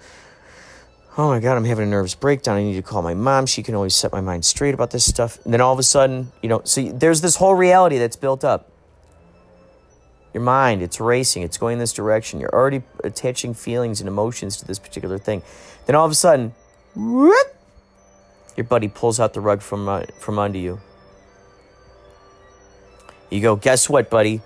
[1.18, 2.57] Oh my God, I'm having a nervous breakdown.
[2.57, 3.45] I need to call my mom.
[3.45, 5.39] She can always set my mind straight about this stuff.
[5.45, 8.43] And then all of a sudden, you know, so there's this whole reality that's built
[8.43, 8.70] up.
[10.34, 12.41] Your mind, it's racing, it's going this direction.
[12.41, 15.41] You're already attaching feelings and emotions to this particular thing.
[15.86, 16.53] Then all of a sudden,
[16.93, 17.55] whoop,
[18.57, 20.82] your buddy pulls out the rug from uh, from under you.
[23.30, 24.41] You go, guess what, buddy?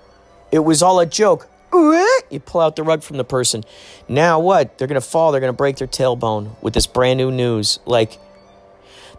[0.52, 1.48] It was all a joke.
[1.72, 3.64] You pull out the rug from the person.
[4.08, 4.78] Now what?
[4.78, 5.32] They're gonna fall.
[5.32, 7.80] They're gonna break their tailbone with this brand new news.
[7.86, 8.20] Like,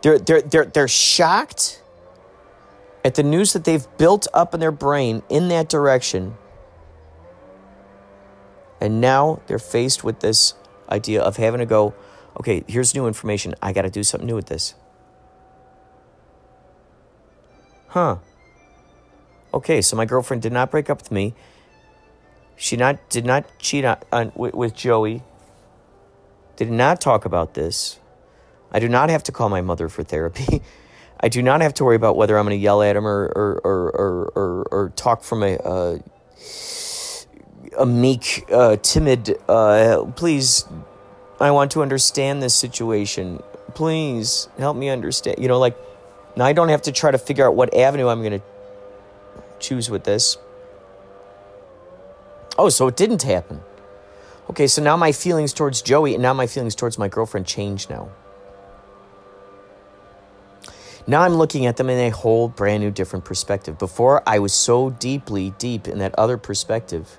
[0.03, 1.82] they're they're they're they're shocked
[3.05, 6.36] at the news that they've built up in their brain in that direction.
[8.80, 10.55] And now they're faced with this
[10.88, 11.94] idea of having to go,
[12.38, 13.55] okay, here's new information.
[13.61, 14.74] I got to do something new with this.
[17.88, 18.16] Huh.
[19.53, 21.34] Okay, so my girlfriend did not break up with me.
[22.61, 25.22] She not did not cheat on, on with, with Joey.
[26.56, 27.98] Did not talk about this.
[28.70, 30.61] I do not have to call my mother for therapy.
[31.20, 33.32] I do not have to worry about whether I'm going to yell at him or
[33.34, 35.98] or or or, or, or talk from a uh,
[37.78, 39.38] a meek, uh, timid.
[39.48, 40.66] Uh, please,
[41.40, 43.42] I want to understand this situation.
[43.74, 45.38] Please help me understand.
[45.38, 45.78] You know, like
[46.36, 48.42] now I don't have to try to figure out what avenue I'm going to
[49.61, 50.36] choose with this.
[52.59, 53.61] Oh, so it didn't happen.
[54.51, 57.88] Okay, so now my feelings towards Joey and now my feelings towards my girlfriend change
[57.88, 58.11] now.
[61.07, 63.78] Now I'm looking at them in a whole brand new different perspective.
[63.78, 67.18] Before I was so deeply deep in that other perspective.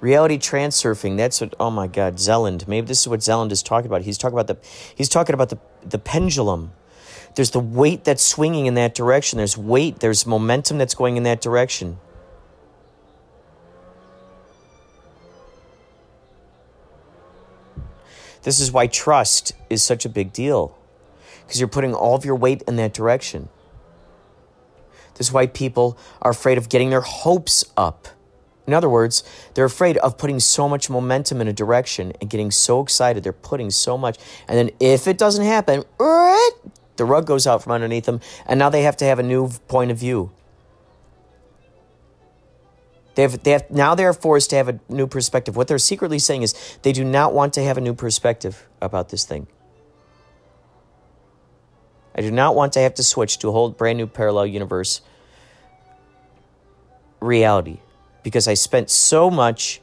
[0.00, 2.68] Reality transurfing, that's what oh my god, Zeland.
[2.68, 4.02] Maybe this is what Zeland is talking about.
[4.02, 4.58] He's talking about the
[4.94, 6.72] he's talking about the the pendulum.
[7.36, 9.36] There's the weight that's swinging in that direction.
[9.36, 11.98] There's weight, there's momentum that's going in that direction.
[18.42, 20.78] This is why trust is such a big deal.
[21.44, 23.50] Because you're putting all of your weight in that direction.
[25.14, 28.08] This is why people are afraid of getting their hopes up.
[28.66, 29.22] In other words,
[29.54, 33.24] they're afraid of putting so much momentum in a direction and getting so excited.
[33.24, 34.18] They're putting so much.
[34.48, 35.84] And then if it doesn't happen,
[36.96, 39.48] the rug goes out from underneath them, and now they have to have a new
[39.68, 40.30] point of view.
[43.16, 45.56] They have, they have, now they're forced to have a new perspective.
[45.56, 49.08] What they're secretly saying is they do not want to have a new perspective about
[49.08, 49.46] this thing.
[52.14, 55.00] I do not want to have to switch to a whole brand new parallel universe
[57.20, 57.78] reality
[58.22, 59.80] because I spent so much,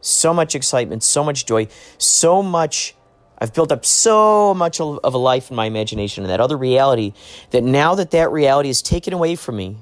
[0.00, 2.94] so much excitement, so much joy, so much.
[3.42, 7.12] I've built up so much of a life in my imagination and that other reality
[7.50, 9.78] that now that that reality is taken away from me,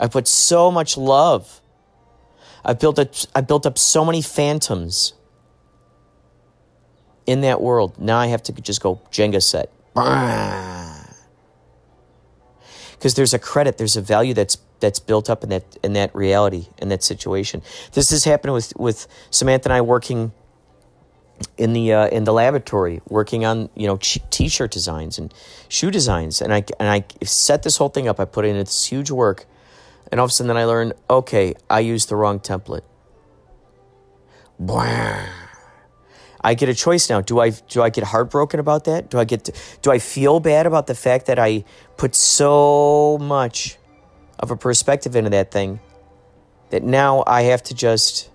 [0.00, 1.60] I put so much love.
[2.64, 5.12] I've built up, I built up so many phantoms
[7.24, 8.00] in that world.
[8.00, 9.70] Now I have to just go Jenga set.
[12.92, 16.14] Because there's a credit, there's a value that's that's built up in that in that
[16.14, 17.60] reality in that situation.
[17.94, 20.30] This has happened with with Samantha and I working
[21.56, 25.32] in the uh, in the laboratory, working on you know t-shirt designs and
[25.68, 28.20] shoe designs, and I and I set this whole thing up.
[28.20, 29.46] I put in this huge work,
[30.10, 32.82] and all of a sudden then I learned, okay, I used the wrong template.
[34.58, 35.26] Blah.
[36.44, 37.20] I get a choice now.
[37.20, 39.10] Do I do I get heartbroken about that?
[39.10, 41.64] Do I get to, do I feel bad about the fact that I
[41.96, 43.78] put so much
[44.38, 45.78] of a perspective into that thing
[46.70, 48.31] that now I have to just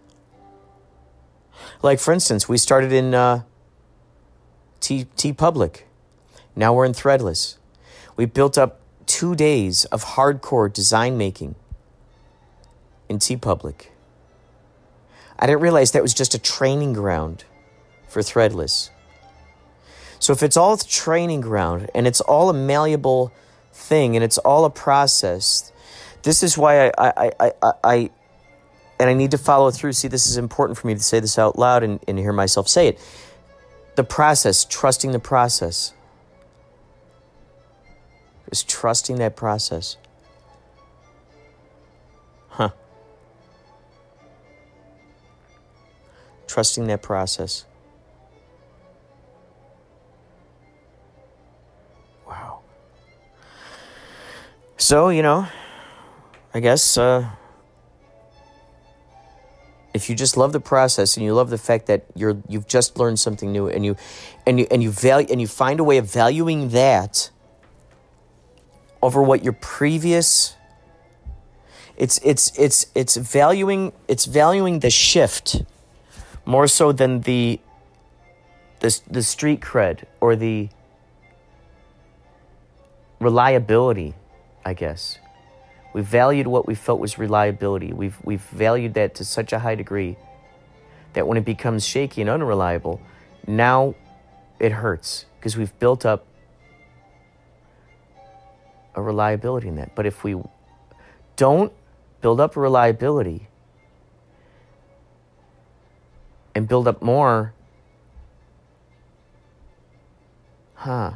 [1.81, 3.43] like for instance, we started in uh,
[4.79, 5.81] TeePublic.
[6.55, 7.57] Now we're in Threadless.
[8.15, 11.55] We built up two days of hardcore design making
[13.07, 13.87] in TeePublic.
[15.39, 17.43] I didn't realize that was just a training ground
[18.07, 18.89] for Threadless.
[20.19, 23.31] So if it's all a training ground and it's all a malleable
[23.71, 25.71] thing and it's all a process,
[26.23, 27.51] this is why I, I, I,
[27.83, 28.09] I
[28.99, 29.93] and I need to follow through.
[29.93, 32.67] See, this is important for me to say this out loud and, and hear myself
[32.67, 32.99] say it.
[33.95, 35.93] The process, trusting the process.
[38.51, 39.97] is trusting that process.
[42.49, 42.69] Huh.
[46.47, 47.65] Trusting that process.
[52.27, 52.61] Wow.
[54.77, 55.47] So, you know,
[56.53, 57.29] I guess uh,
[59.97, 62.97] if you just love the process and you love the fact that you're you've just
[62.97, 63.95] learned something new and you
[64.45, 67.29] and you and you value and you find a way of valuing that
[69.01, 70.55] over what your previous
[71.97, 75.63] it's it's it's it's valuing it's valuing the shift
[76.45, 77.59] more so than the
[78.79, 80.69] the the street cred or the
[83.19, 84.13] reliability,
[84.63, 85.19] I guess.
[85.97, 87.91] We valued what we felt was reliability.
[87.91, 90.15] We've we've valued that to such a high degree
[91.13, 93.01] that when it becomes shaky and unreliable,
[93.47, 93.95] now
[94.59, 96.27] it hurts because we've built up
[98.93, 99.95] a reliability in that.
[99.95, 100.39] But if we
[101.35, 101.73] don't
[102.21, 103.47] build up reliability
[106.53, 107.55] and build up more,
[110.75, 111.13] huh?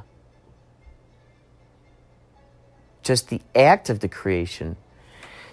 [3.03, 4.77] Just the act of the creation.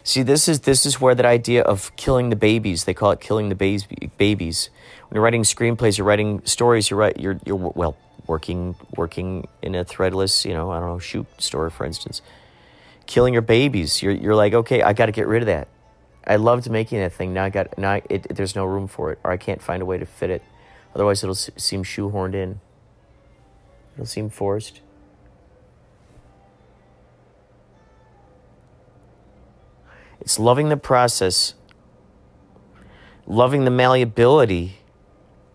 [0.02, 2.84] See, this is this is where that idea of killing the babies.
[2.84, 4.70] They call it killing the babies.
[5.08, 6.90] When you're writing screenplays, you're writing stories.
[6.90, 7.18] You're right.
[7.18, 7.96] You're you're well
[8.26, 12.20] working working in a threadless, you know, I don't know, shoe store, for instance
[13.08, 14.00] killing your babies.
[14.00, 15.66] You're, you're like, okay, I got to get rid of that.
[16.24, 17.32] I loved making that thing.
[17.32, 19.86] Now I got now it, there's no room for it, or I can't find a
[19.86, 20.42] way to fit it.
[20.94, 22.60] Otherwise, it'll seem shoehorned in.
[23.94, 24.82] It'll seem forced.
[30.28, 31.54] It's loving the process,
[33.26, 34.76] loving the malleability.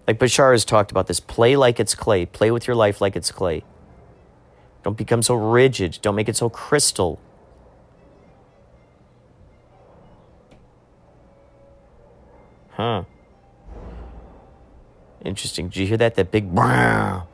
[0.08, 3.16] Like Bashar has talked about this play like it's clay, play with your life like
[3.16, 3.64] it's clay.
[4.84, 7.22] Don't become so rigid, don't make it so crystal.
[12.72, 13.04] Huh.
[15.24, 15.68] Interesting.
[15.68, 16.16] Did you hear that?
[16.16, 17.26] That big That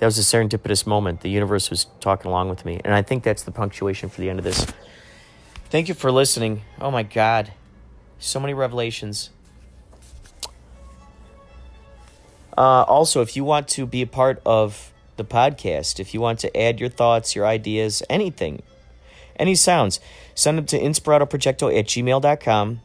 [0.00, 1.22] was a serendipitous moment.
[1.22, 2.80] The universe was talking along with me.
[2.84, 4.64] And I think that's the punctuation for the end of this.
[5.74, 6.62] Thank you for listening.
[6.80, 7.52] Oh my God.
[8.20, 9.30] So many revelations.
[12.56, 16.38] Uh, also, if you want to be a part of the podcast, if you want
[16.38, 18.62] to add your thoughts, your ideas, anything,
[19.36, 19.98] any sounds,
[20.32, 22.80] send them to inspiratoprojecto at gmail.com.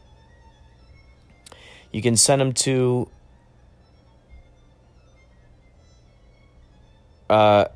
[1.92, 3.08] You can send them to
[7.30, 7.66] uh,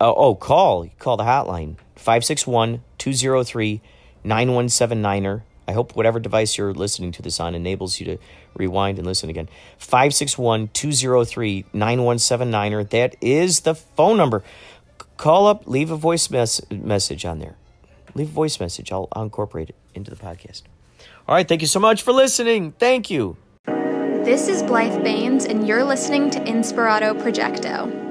[0.00, 0.88] oh, oh, call.
[0.98, 3.82] Call the hotline 561 203
[4.26, 5.42] 9179er.
[5.68, 8.18] I hope whatever device you're listening to this on enables you to
[8.54, 9.48] rewind and listen again.
[9.78, 12.90] 561 203 9179er.
[12.90, 14.42] That is the phone number.
[15.16, 17.56] Call up, leave a voice mes- message on there.
[18.14, 18.92] Leave a voice message.
[18.92, 20.62] I'll, I'll incorporate it into the podcast.
[21.28, 21.46] All right.
[21.46, 22.72] Thank you so much for listening.
[22.72, 23.36] Thank you.
[23.66, 28.05] This is Blythe Baines, and you're listening to Inspirato Projecto.